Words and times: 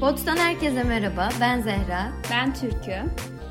Pots'tan 0.00 0.36
herkese 0.36 0.82
merhaba. 0.82 1.28
Ben 1.40 1.60
Zehra. 1.60 2.12
Ben 2.30 2.54
Türkü. 2.54 2.96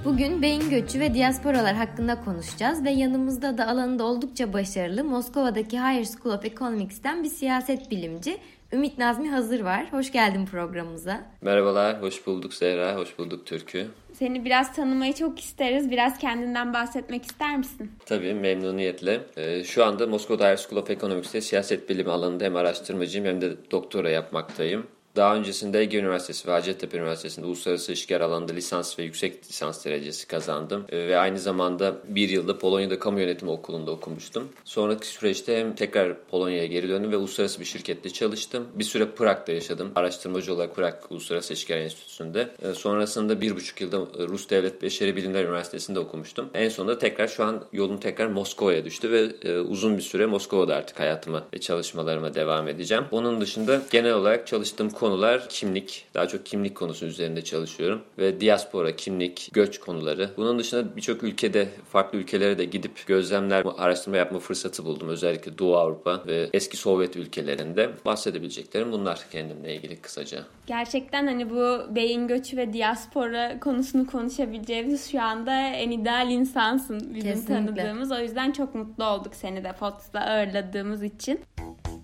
Bugün 0.05 0.41
beyin 0.41 0.69
göçü 0.69 0.99
ve 0.99 1.13
diasporalar 1.13 1.75
hakkında 1.75 2.21
konuşacağız 2.21 2.83
ve 2.83 2.89
yanımızda 2.91 3.57
da 3.57 3.67
alanında 3.67 4.03
oldukça 4.03 4.53
başarılı 4.53 5.03
Moskova'daki 5.03 5.77
Higher 5.77 6.03
School 6.03 6.33
of 6.37 6.45
Economics'ten 6.45 7.23
bir 7.23 7.29
siyaset 7.29 7.91
bilimci 7.91 8.37
Ümit 8.73 8.97
Nazmi 8.97 9.29
Hazır 9.29 9.59
var. 9.59 9.87
Hoş 9.91 10.11
geldin 10.11 10.45
programımıza. 10.45 11.21
Merhabalar, 11.41 12.01
hoş 12.01 12.27
bulduk 12.27 12.53
Zehra, 12.53 12.95
hoş 12.95 13.17
bulduk 13.17 13.45
Türkü. 13.45 13.87
Seni 14.13 14.45
biraz 14.45 14.75
tanımayı 14.75 15.13
çok 15.13 15.39
isteriz. 15.39 15.91
Biraz 15.91 16.17
kendinden 16.17 16.73
bahsetmek 16.73 17.25
ister 17.25 17.57
misin? 17.57 17.91
Tabii 18.05 18.33
memnuniyetle. 18.33 19.21
Ee, 19.37 19.63
şu 19.63 19.85
anda 19.85 20.07
Moscow 20.07 20.45
Higher 20.45 20.57
School 20.57 20.81
of 20.81 20.89
Economics'te 20.89 21.41
siyaset 21.41 21.89
bilimi 21.89 22.11
alanında 22.11 22.43
hem 22.43 22.55
araştırmacıyım 22.55 23.27
hem 23.27 23.41
de 23.41 23.71
doktora 23.71 24.09
yapmaktayım. 24.09 24.87
Daha 25.17 25.35
öncesinde 25.35 25.79
Ege 25.79 25.97
Üniversitesi 25.97 26.47
ve 26.47 26.51
Hacettepe 26.51 26.97
Üniversitesi'nde 26.97 27.45
uluslararası 27.45 27.91
ilişkiler 27.91 28.21
alanında 28.21 28.53
lisans 28.53 28.99
ve 28.99 29.03
yüksek 29.03 29.49
lisans 29.49 29.85
derecesi 29.85 30.27
kazandım. 30.27 30.85
Ee, 30.89 30.97
ve 30.97 31.17
aynı 31.17 31.39
zamanda 31.39 31.95
bir 32.07 32.29
yılda 32.29 32.57
Polonya'da 32.57 32.99
kamu 32.99 33.19
yönetimi 33.19 33.51
okulunda 33.51 33.91
okumuştum. 33.91 34.49
Sonraki 34.63 35.07
süreçte 35.07 35.59
hem 35.59 35.75
tekrar 35.75 36.25
Polonya'ya 36.31 36.65
geri 36.65 36.89
döndüm 36.89 37.11
ve 37.11 37.17
uluslararası 37.17 37.59
bir 37.59 37.65
şirkette 37.65 38.09
çalıştım. 38.09 38.67
Bir 38.75 38.83
süre 38.83 39.05
Prag'da 39.11 39.51
yaşadım. 39.51 39.91
Araştırmacı 39.95 40.53
olarak 40.53 40.75
Prag 40.75 40.93
Uluslararası 41.09 41.53
İlişkiler 41.53 41.79
Enstitüsü'nde. 41.79 42.49
Ee, 42.61 42.73
sonrasında 42.73 43.41
bir 43.41 43.55
buçuk 43.55 43.81
yılda 43.81 43.97
Rus 44.27 44.49
Devlet 44.49 44.81
Beşeri 44.81 45.15
Bilimler 45.15 45.43
Üniversitesi'nde 45.43 45.99
okumuştum. 45.99 46.49
En 46.53 46.69
sonunda 46.69 46.97
tekrar 46.97 47.27
şu 47.27 47.43
an 47.43 47.63
yolum 47.73 47.99
tekrar 47.99 48.27
Moskova'ya 48.27 48.85
düştü 48.85 49.11
ve 49.11 49.31
e, 49.41 49.59
uzun 49.59 49.97
bir 49.97 50.03
süre 50.03 50.25
Moskova'da 50.25 50.75
artık 50.75 50.99
hayatıma 50.99 51.43
ve 51.53 51.59
çalışmalarıma 51.59 52.33
devam 52.33 52.67
edeceğim. 52.67 53.03
Onun 53.11 53.41
dışında 53.41 53.81
genel 53.91 54.13
olarak 54.13 54.47
çalıştığım 54.47 54.89
konu 54.89 55.06
konular 55.07 55.49
kimlik. 55.49 56.05
Daha 56.13 56.27
çok 56.27 56.45
kimlik 56.45 56.75
konusu 56.75 57.05
üzerinde 57.05 57.43
çalışıyorum. 57.43 58.01
Ve 58.17 58.41
diaspora, 58.41 58.95
kimlik, 58.95 59.49
göç 59.53 59.79
konuları. 59.79 60.29
Bunun 60.37 60.59
dışında 60.59 60.95
birçok 60.95 61.23
ülkede, 61.23 61.69
farklı 61.91 62.17
ülkelere 62.17 62.57
de 62.57 62.65
gidip 62.65 63.07
gözlemler, 63.07 63.65
araştırma 63.77 64.17
yapma 64.17 64.39
fırsatı 64.39 64.85
buldum. 64.85 65.09
Özellikle 65.09 65.57
Doğu 65.57 65.77
Avrupa 65.77 66.23
ve 66.27 66.49
eski 66.53 66.77
Sovyet 66.77 67.15
ülkelerinde. 67.15 67.89
Bahsedebileceklerim 68.05 68.91
bunlar 68.91 69.19
kendimle 69.31 69.75
ilgili 69.75 69.95
kısaca. 70.01 70.43
Gerçekten 70.67 71.27
hani 71.27 71.49
bu 71.49 71.95
beyin 71.95 72.27
göçü 72.27 72.57
ve 72.57 72.73
diaspora 72.73 73.59
konusunu 73.59 74.07
konuşabileceğimiz 74.07 75.11
şu 75.11 75.21
anda 75.21 75.51
en 75.61 75.91
ideal 75.91 76.31
insansın 76.31 77.15
bizim 77.15 77.31
Kesinlikle. 77.33 77.53
tanıdığımız. 77.53 78.11
O 78.11 78.19
yüzden 78.19 78.51
çok 78.51 78.75
mutlu 78.75 79.05
olduk 79.05 79.35
seni 79.35 79.63
de 79.63 79.73
Fox'ta 79.73 80.19
ağırladığımız 80.19 81.03
için. 81.03 81.39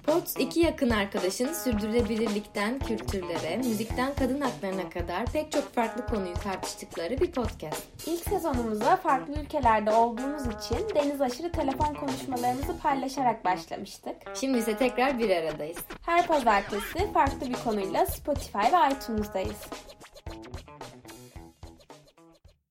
Pots 0.04 0.36
iki 0.40 0.59
yakın 0.59 0.90
arkadaşın 0.90 1.54
sürdürülebilirlikten 1.54 2.80
kültürlere, 2.80 3.58
müzikten 3.58 4.14
kadın 4.16 4.42
haklarına 4.42 4.90
kadar 4.90 5.26
pek 5.26 5.52
çok 5.52 5.73
farklı 5.73 6.06
konuyu 6.06 6.34
tartıştıkları 6.34 7.22
bir 7.22 7.32
podcast. 7.32 8.08
İlk 8.08 8.24
sezonumuza 8.24 8.96
farklı 8.96 9.34
ülkelerde 9.34 9.92
olduğumuz 9.92 10.42
için 10.42 10.96
deniz 10.96 11.22
aşırı 11.22 11.52
telefon 11.52 11.94
konuşmalarımızı 11.94 12.78
paylaşarak 12.78 13.46
başlamıştık. 13.46 14.16
Şimdi 14.40 14.58
ise 14.58 14.78
tekrar 14.78 15.20
bir 15.20 15.30
aradayız. 15.30 15.78
Her 16.06 16.28
pazartesi 16.28 17.14
farklı 17.14 17.50
bir 17.50 17.58
konuyla 17.64 18.06
Spotify 18.06 18.58
ve 18.58 18.94
iTunes'dayız. 18.96 19.59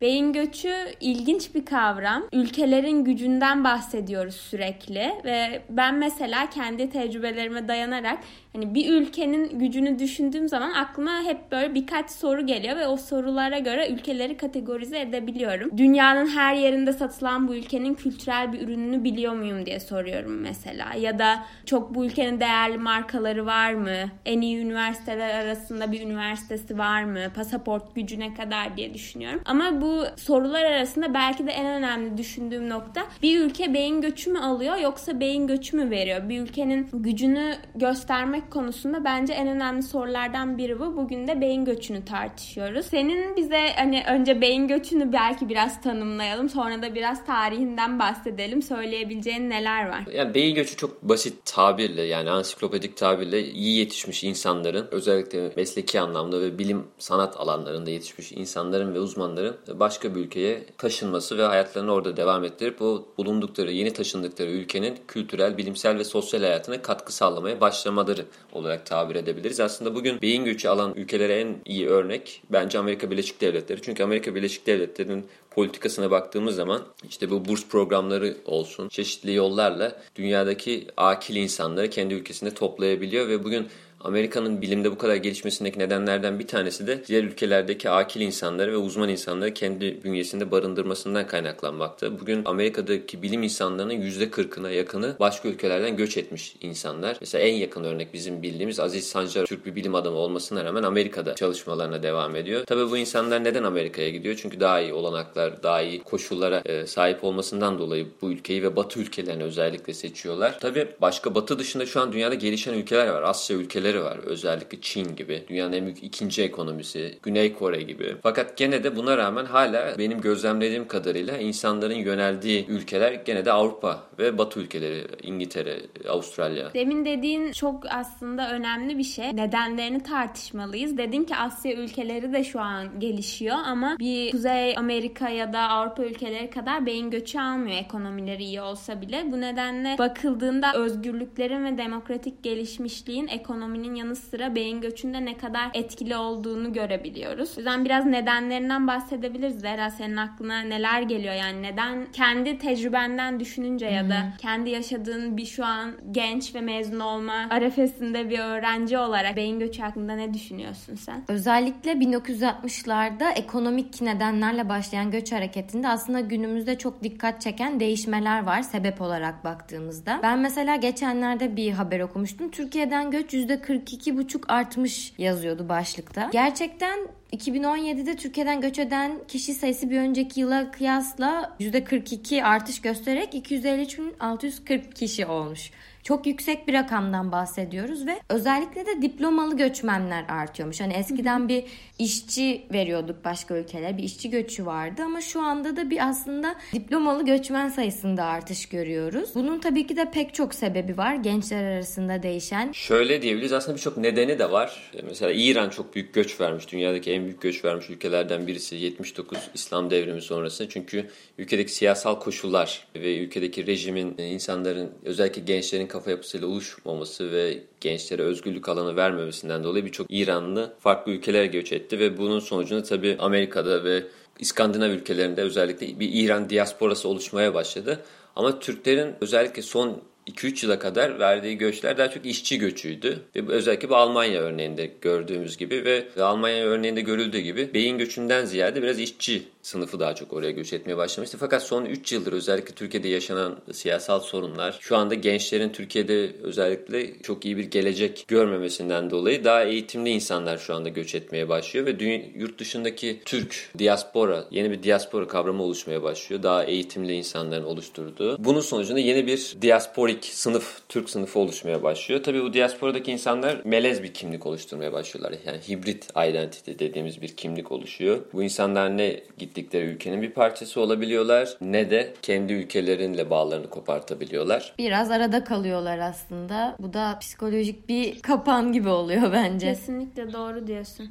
Beyin 0.03 0.33
göçü 0.33 0.75
ilginç 1.01 1.55
bir 1.55 1.65
kavram. 1.65 2.23
Ülkelerin 2.33 3.05
gücünden 3.05 3.65
bahsediyoruz 3.65 4.35
sürekli 4.35 5.13
ve 5.25 5.63
ben 5.71 5.95
mesela 5.95 6.51
kendi 6.51 6.91
tecrübelerime 6.91 7.69
dayanarak 7.69 8.19
hani 8.53 8.75
bir 8.75 8.93
ülkenin 8.93 9.59
gücünü 9.59 9.99
düşündüğüm 9.99 10.49
zaman 10.49 10.71
aklıma 10.71 11.23
hep 11.23 11.53
böyle 11.53 11.75
birkaç 11.75 12.11
soru 12.11 12.47
geliyor 12.47 12.77
ve 12.77 12.87
o 12.87 12.97
sorulara 12.97 13.59
göre 13.59 13.89
ülkeleri 13.89 14.37
kategorize 14.37 15.01
edebiliyorum. 15.01 15.79
Dünyanın 15.79 16.29
her 16.29 16.55
yerinde 16.55 16.93
satılan 16.93 17.49
bu 17.49 17.55
ülkenin 17.55 17.95
kültürel 17.95 18.53
bir 18.53 18.61
ürününü 18.61 19.05
biliyor 19.05 19.33
muyum 19.33 19.67
diye 19.67 19.81
soruyorum 19.81 20.41
mesela. 20.41 20.95
Ya 20.95 21.19
da 21.19 21.45
çok 21.67 21.95
bu 21.95 22.05
ülkenin 22.05 22.41
değerli 22.41 22.79
markaları 22.79 23.47
var 23.47 23.73
mı? 23.73 24.11
En 24.25 24.41
iyi 24.41 24.59
üniversiteler 24.59 25.45
arasında 25.45 25.93
bir 25.93 26.01
üniversitesi 26.01 26.79
var 26.79 27.05
mı? 27.05 27.21
Pasaport 27.35 27.95
gücüne 27.95 28.35
kadar 28.35 28.77
diye 28.77 28.95
düşünüyorum. 28.95 29.41
Ama 29.45 29.81
bu 29.81 29.92
sorular 30.17 30.65
arasında 30.65 31.15
belki 31.15 31.47
de 31.47 31.51
en 31.51 31.67
önemli 31.67 32.19
düşündüğüm 32.19 32.69
nokta 32.69 33.03
bir 33.23 33.41
ülke 33.41 33.75
beyin 33.75 34.01
göçü 34.01 34.31
mü 34.31 34.39
alıyor 34.39 34.77
yoksa 34.77 35.21
beyin 35.21 35.47
göçü 35.47 35.77
mü 35.77 35.91
veriyor? 35.91 36.29
Bir 36.29 36.41
ülkenin 36.41 36.89
gücünü 36.93 37.55
göstermek 37.75 38.51
konusunda 38.51 39.05
bence 39.05 39.33
en 39.33 39.49
önemli 39.49 39.83
sorulardan 39.83 40.59
biri 40.59 40.81
bu. 40.81 40.97
Bugün 40.97 41.29
de 41.29 41.41
beyin 41.41 41.65
göçünü 41.65 42.05
tartışıyoruz. 42.05 42.87
Senin 42.87 43.37
bize 43.37 43.69
hani 43.77 44.03
önce 44.09 44.41
beyin 44.41 44.69
göçünü 44.69 45.13
belki 45.13 45.49
biraz 45.49 45.81
tanımlayalım. 45.81 46.49
Sonra 46.49 46.83
da 46.83 46.95
biraz 46.95 47.27
tarihinden 47.27 47.99
bahsedelim. 47.99 48.63
Söyleyebileceğin 48.63 49.51
neler 49.51 49.89
var? 49.89 50.05
Yani 50.13 50.35
beyin 50.35 50.55
göçü 50.55 50.77
çok 50.77 51.03
basit 51.03 51.35
tabirle 51.45 52.03
yani 52.03 52.31
ansiklopedik 52.31 52.97
tabirle 52.97 53.45
iyi 53.45 53.79
yetişmiş 53.79 54.25
insanların 54.25 54.89
özellikle 54.91 55.53
mesleki 55.57 56.01
anlamda 56.01 56.41
ve 56.41 56.59
bilim 56.59 56.85
sanat 56.99 57.37
alanlarında 57.37 57.91
yetişmiş 57.91 58.33
insanların 58.33 58.95
ve 58.95 59.01
uzmanların 59.01 59.57
başka 59.83 60.15
bir 60.15 60.21
ülkeye 60.21 60.67
taşınması 60.79 61.39
ve 61.39 61.43
hayatlarını 61.43 61.93
orada 61.93 62.17
devam 62.17 62.45
ettirip 62.45 62.81
bu 62.81 63.09
bulundukları, 63.19 63.73
yeni 63.73 63.93
taşındıkları 63.93 64.51
ülkenin 64.51 64.99
kültürel, 65.09 65.59
bilimsel 65.59 65.99
ve 65.99 66.05
sosyal 66.05 66.41
hayatına 66.41 66.83
katkı 66.83 67.13
sağlamaya 67.13 67.61
başlamaları 67.61 68.27
olarak 68.53 68.87
tabir 68.87 69.15
edebiliriz. 69.15 69.61
Aslında 69.61 69.95
bugün 69.95 70.23
beyin 70.23 70.45
göçü 70.45 70.69
alan 70.69 70.95
ülkelere 70.97 71.41
en 71.41 71.57
iyi 71.65 71.89
örnek 71.89 72.43
bence 72.51 72.79
Amerika 72.79 73.11
Birleşik 73.11 73.41
Devletleri. 73.41 73.83
Çünkü 73.83 74.03
Amerika 74.03 74.35
Birleşik 74.35 74.67
Devletleri'nin 74.67 75.27
politikasına 75.51 76.11
baktığımız 76.11 76.57
zaman 76.57 76.83
işte 77.09 77.31
bu 77.31 77.45
burs 77.45 77.69
programları 77.69 78.37
olsun 78.45 78.89
çeşitli 78.89 79.35
yollarla 79.35 80.01
dünyadaki 80.17 80.87
akil 80.97 81.37
insanları 81.37 81.91
kendi 81.91 82.15
ülkesinde 82.15 82.55
toplayabiliyor 82.55 83.29
ve 83.29 83.45
bugün 83.45 83.69
Amerika'nın 84.05 84.63
bilimde 84.63 84.91
bu 84.91 84.99
kadar 84.99 85.17
gelişmesindeki 85.17 85.79
nedenlerden 85.79 86.39
bir 86.39 86.47
tanesi 86.47 86.87
de 86.87 87.05
diğer 87.07 87.25
ülkelerdeki 87.25 87.91
akil 87.91 88.21
insanları 88.21 88.73
ve 88.73 88.77
uzman 88.77 89.09
insanları 89.09 89.55
kendi 89.55 90.05
bünyesinde 90.05 90.51
barındırmasından 90.51 91.27
kaynaklanmakta. 91.27 92.21
Bugün 92.21 92.43
Amerika'daki 92.45 93.23
bilim 93.23 93.43
insanlarının 93.43 93.95
%40'ına 93.95 94.71
yakını 94.71 95.17
başka 95.21 95.49
ülkelerden 95.49 95.97
göç 95.97 96.17
etmiş 96.17 96.57
insanlar. 96.61 97.17
Mesela 97.21 97.45
en 97.45 97.55
yakın 97.55 97.85
örnek 97.85 98.15
bizim 98.15 98.43
bildiğimiz 98.43 98.81
Aziz 98.81 99.09
Sancar 99.09 99.47
Türk 99.47 99.67
bir 99.67 99.75
bilim 99.75 99.95
adamı 99.95 100.17
olmasına 100.17 100.65
rağmen 100.65 100.83
Amerika'da 100.83 101.35
çalışmalarına 101.35 102.03
devam 102.03 102.37
ediyor. 102.37 102.65
Tabii 102.67 102.91
bu 102.91 102.97
insanlar 102.97 103.45
neden 103.45 103.65
Amerika'ya 103.65 104.11
gidiyor? 104.11 104.39
Çünkü 104.43 104.61
daha 104.61 104.81
iyi 104.81 104.93
olanaklar, 104.93 105.63
daha 105.63 105.83
iyi 105.83 106.03
koşullara 106.03 106.63
e, 106.65 106.87
sahip 106.87 107.25
olmasından 107.25 107.79
dolayı 107.79 108.07
bu 108.23 108.31
ülkeyi 108.31 108.63
ve 108.63 108.77
Batı 108.77 109.01
ülkelerini 109.01 109.43
özellikle 109.43 109.95
seçiyorlar. 109.95 110.59
Tabii 110.61 110.89
başka 111.01 111.35
Batı 111.35 111.59
dışında 111.59 111.87
şu 111.87 112.01
an 112.01 112.13
dünyada 112.13 112.35
gelişen 112.35 112.75
ülkeler 112.75 113.09
var. 113.09 113.23
Asya 113.23 113.57
ülkeleri 113.57 113.92
ülkeleri 113.93 114.05
var. 114.05 114.19
Özellikle 114.27 114.81
Çin 114.81 115.17
gibi. 115.17 115.45
Dünyanın 115.49 115.73
en 115.73 115.85
büyük 115.85 116.03
ikinci 116.03 116.43
ekonomisi. 116.43 117.19
Güney 117.23 117.53
Kore 117.53 117.83
gibi. 117.83 118.17
Fakat 118.23 118.57
gene 118.57 118.85
de 118.85 118.97
buna 118.97 119.17
rağmen 119.17 119.45
hala 119.45 119.99
benim 119.99 120.21
gözlemlediğim 120.21 120.89
kadarıyla 120.89 121.39
insanların 121.39 121.95
yöneldiği 121.95 122.67
ülkeler 122.69 123.13
gene 123.13 123.45
de 123.45 123.53
Avrupa 123.53 124.03
ve 124.19 124.39
Batı 124.39 124.61
ülkeleri. 124.61 125.07
İngiltere, 125.23 125.81
Avustralya. 126.09 126.75
Demin 126.75 127.05
dediğin 127.05 127.53
çok 127.53 127.85
aslında 127.91 128.51
önemli 128.51 128.99
bir 128.99 129.05
şey. 129.05 129.37
Nedenlerini 129.37 130.03
tartışmalıyız. 130.03 130.99
Dedin 130.99 131.25
ki 131.25 131.37
Asya 131.37 131.73
ülkeleri 131.73 132.33
de 132.33 132.45
şu 132.45 132.61
an 132.61 133.01
gelişiyor 133.01 133.57
ama 133.67 133.97
bir 133.99 134.31
Kuzey 134.31 134.77
Amerika 134.77 135.29
ya 135.29 135.53
da 135.53 135.61
Avrupa 135.61 136.05
ülkeleri 136.05 136.51
kadar 136.51 136.87
beyin 136.87 137.11
göçü 137.11 137.39
almıyor 137.39 137.77
ekonomileri 137.77 138.45
iyi 138.45 138.61
olsa 138.61 139.01
bile. 139.01 139.33
Bu 139.33 139.41
nedenle 139.41 139.97
bakıldığında 139.99 140.73
özgürlüklerin 140.75 141.65
ve 141.65 141.79
demokratik 141.79 142.43
gelişmişliğin 142.43 143.29
ekonominin 143.29 143.82
ekonominin 143.83 143.95
yanı 143.95 144.17
sıra 144.17 144.55
beyin 144.55 144.81
göçünde 144.81 145.25
ne 145.25 145.37
kadar 145.37 145.71
etkili 145.75 146.17
olduğunu 146.17 146.73
görebiliyoruz. 146.73 147.53
O 147.57 147.61
yüzden 147.61 147.85
biraz 147.85 148.07
nedenlerinden 148.07 148.87
bahsedebiliriz. 148.87 149.61
Zehra 149.61 149.91
senin 149.91 150.17
aklına 150.17 150.61
neler 150.61 151.03
geliyor? 151.03 151.35
Yani 151.35 151.63
neden 151.63 152.07
kendi 152.13 152.59
tecrübenden 152.59 153.41
düşününce 153.41 153.87
ya 153.87 154.09
da 154.09 154.33
kendi 154.39 154.71
yaşadığın 154.71 155.37
bir 155.37 155.47
şu 155.47 155.65
an 155.65 155.93
genç 156.11 156.55
ve 156.55 156.61
mezun 156.61 157.01
olma 157.01 157.47
arefesinde 157.51 158.31
bir 158.31 158.39
öğrenci 158.39 158.99
olarak 158.99 159.37
beyin 159.37 159.59
göçü 159.59 159.83
hakkında 159.83 160.17
ne 160.17 160.35
düşünüyorsun 160.35 160.95
sen? 160.95 161.25
Özellikle 161.29 161.93
1960'larda 161.93 163.33
ekonomik 163.33 164.01
nedenlerle 164.01 164.69
başlayan 164.69 165.11
göç 165.11 165.33
hareketinde 165.33 165.89
aslında 165.89 166.21
günümüzde 166.21 166.79
çok 166.79 167.03
dikkat 167.03 167.41
çeken 167.41 167.81
değişmeler 167.81 168.43
var 168.47 168.63
sebep 168.63 169.01
olarak 169.01 169.45
baktığımızda. 169.45 170.21
Ben 170.23 170.39
mesela 170.39 170.77
geçenlerde 170.77 171.57
bir 171.57 171.73
haber 171.73 172.01
okumuştum. 172.01 172.51
Türkiye'den 172.51 173.11
göç 173.11 173.35
%40 173.35 173.72
42,5 173.73 174.47
artmış 174.49 175.13
yazıyordu 175.19 175.69
başlıkta. 175.69 176.29
Gerçekten 176.33 177.09
2017'de 177.33 178.17
Türkiye'den 178.17 178.61
göç 178.61 178.79
eden 178.79 179.19
kişi 179.29 179.55
sayısı 179.55 179.91
bir 179.91 179.99
önceki 179.99 180.41
yıla 180.41 180.71
kıyasla 180.71 181.57
%42 181.61 182.45
artış 182.45 182.81
göstererek 182.81 183.35
253.640 183.35 184.95
kişi 184.95 185.27
olmuş. 185.27 185.71
Çok 186.03 186.27
yüksek 186.27 186.69
bir 186.69 186.73
rakamdan 186.73 187.33
bahsediyoruz 187.33 188.07
ve 188.07 188.21
özellikle 188.29 188.87
de 188.87 189.03
diplomalı 189.03 189.57
göçmenler 189.57 190.25
artıyormuş. 190.29 190.81
Hani 190.81 190.93
eskiden 190.93 191.49
bir 191.49 191.65
işçi 191.99 192.63
veriyorduk 192.73 193.25
başka 193.25 193.57
ülkelere. 193.57 193.97
Bir 193.97 194.03
işçi 194.03 194.31
göçü 194.31 194.67
vardı 194.67 195.03
ama 195.03 195.21
şu 195.21 195.41
anda 195.41 195.77
da 195.77 195.91
bir 195.91 196.09
aslında 196.09 196.55
diplomalı 196.73 197.25
göçmen 197.25 197.69
sayısında 197.69 198.25
artış 198.25 198.67
görüyoruz. 198.67 199.31
Bunun 199.35 199.59
tabii 199.61 199.87
ki 199.87 199.97
de 199.97 200.11
pek 200.11 200.35
çok 200.35 200.55
sebebi 200.55 200.97
var 200.97 201.15
gençler 201.15 201.65
arasında 201.65 202.23
değişen. 202.23 202.73
Şöyle 202.73 203.23
diyebiliriz 203.23 203.53
aslında 203.53 203.77
birçok 203.77 203.97
nedeni 203.97 204.39
de 204.39 204.51
var. 204.51 204.91
Mesela 205.05 205.33
İran 205.33 205.71
çok 205.71 205.95
büyük 205.95 206.15
göç 206.15 206.41
vermiş. 206.41 206.73
Dünyadaki 206.73 207.13
en 207.13 207.22
büyük 207.25 207.41
göç 207.41 207.65
vermiş 207.65 207.91
ülkelerden 207.91 208.47
birisi 208.47 208.77
79 208.77 209.39
İslam 209.55 209.91
devrimi 209.91 210.23
sonrası. 210.23 210.69
Çünkü 210.69 211.07
ülkedeki 211.39 211.75
siyasal 211.75 212.21
koşullar 212.21 212.87
ve 212.95 213.19
ülkedeki 213.19 213.67
rejimin 213.67 214.19
insanların 214.19 214.91
özellikle 215.05 215.43
gençlerin 215.43 215.87
kafa 215.87 216.11
yapısıyla 216.11 216.47
uyuşmaması 216.47 217.33
ve 217.33 217.59
gençlere 217.81 218.23
özgürlük 218.23 218.69
alanı 218.69 218.97
vermemesinden 218.97 219.65
dolayı 219.65 219.85
birçok 219.85 220.07
İranlı 220.11 220.75
farklı 220.81 221.13
ülkelere 221.13 221.47
göç 221.47 221.73
etti 221.73 221.99
ve 221.99 222.19
bunun 222.19 222.41
sonucunda 222.41 222.83
tabii 222.83 223.17
Amerika'da 223.19 223.85
ve 223.85 224.05
İskandinav 224.39 224.91
ülkelerinde 224.91 225.43
özellikle 225.43 226.01
bir 226.01 226.11
İran 226.13 226.51
diasporası 226.51 227.09
oluşmaya 227.09 227.55
başladı. 227.55 228.01
Ama 228.37 228.59
Türklerin 228.59 229.15
özellikle 229.21 229.63
son 229.63 230.03
2-3 230.27 230.65
yıla 230.65 230.79
kadar 230.79 231.19
verdiği 231.19 231.59
göçler 231.59 231.99
daha 231.99 232.11
çok 232.11 232.27
işçi 232.27 232.59
göçüydü. 232.59 233.23
Ve 233.37 233.53
özellikle 233.53 233.89
bu 233.89 233.97
Almanya 233.97 234.41
örneğinde 234.41 234.91
gördüğümüz 235.01 235.57
gibi 235.57 235.85
ve 235.85 236.23
Almanya 236.23 236.65
örneğinde 236.65 237.01
görüldüğü 237.01 237.39
gibi 237.39 237.75
beyin 237.75 237.99
göçünden 237.99 238.45
ziyade 238.45 238.83
biraz 238.83 238.99
işçi 238.99 239.43
sınıfı 239.63 240.01
daha 240.01 240.15
çok 240.15 240.33
oraya 240.33 240.51
göç 240.51 240.73
etmeye 240.73 240.97
başlamıştı. 240.97 241.37
Fakat 241.41 241.63
son 241.63 241.85
3 241.85 242.13
yıldır 242.13 242.33
özellikle 242.33 242.75
Türkiye'de 242.75 243.09
yaşanan 243.09 243.59
siyasal 243.73 244.21
sorunlar 244.21 244.79
şu 244.81 244.97
anda 244.97 245.15
gençlerin 245.15 245.69
Türkiye'de 245.69 246.33
özellikle 246.43 247.19
çok 247.23 247.45
iyi 247.45 247.57
bir 247.57 247.65
gelecek 247.65 248.25
görmemesinden 248.29 249.11
dolayı 249.11 249.45
daha 249.45 249.65
eğitimli 249.65 250.11
insanlar 250.11 250.59
şu 250.59 250.75
anda 250.75 250.89
göç 250.89 251.15
etmeye 251.15 251.49
başlıyor 251.49 251.87
ve 251.87 252.23
yurt 252.37 252.59
dışındaki 252.59 253.21
Türk 253.25 253.71
diaspora, 253.79 254.45
yeni 254.51 254.71
bir 254.71 254.83
diaspora 254.83 255.29
kavramı 255.29 255.63
oluşmaya 255.63 256.03
başlıyor. 256.03 256.43
Daha 256.43 256.65
eğitimli 256.65 257.15
insanların 257.15 257.65
oluşturduğu. 257.65 258.45
Bunun 258.45 258.61
sonucunda 258.61 259.01
yeni 259.01 259.27
bir 259.27 259.57
diasporik 259.63 260.25
sınıf, 260.25 260.81
Türk 260.89 261.11
sınıfı 261.11 261.39
oluşmaya 261.39 261.83
başlıyor. 261.83 262.23
Tabii 262.23 262.43
bu 262.43 262.53
diasporadaki 262.53 263.13
insanlar 263.13 263.61
melez 263.65 264.03
bir 264.03 264.15
kimlik 264.15 264.47
oluşturmaya 264.47 264.93
başlıyorlar. 264.93 265.39
Yani 265.47 265.59
hibrit 265.69 266.09
identity 266.29 266.73
dediğimiz 266.79 267.23
bir 267.23 267.29
kimlik 267.29 267.73
oluşuyor. 267.73 268.19
Bu 268.33 268.43
insanlar 268.43 268.97
ne 268.97 269.23
gittikleri 269.55 269.85
ülkenin 269.85 270.23
bir 270.23 270.31
parçası 270.31 270.81
olabiliyorlar 270.81 271.57
ne 271.61 271.91
de 271.91 272.15
kendi 272.23 272.53
ülkelerinle 272.53 273.31
bağlarını 273.31 273.71
kopartabiliyorlar. 273.71 274.75
Biraz 274.79 275.11
arada 275.11 275.45
kalıyorlar 275.45 275.99
aslında. 275.99 276.77
Bu 276.79 276.93
da 276.93 277.19
psikolojik 277.21 277.89
bir 277.89 278.21
kapan 278.21 278.73
gibi 278.73 278.89
oluyor 278.89 279.33
bence. 279.33 279.67
Kesinlikle 279.67 280.33
doğru 280.33 280.67
diyorsun. 280.67 281.11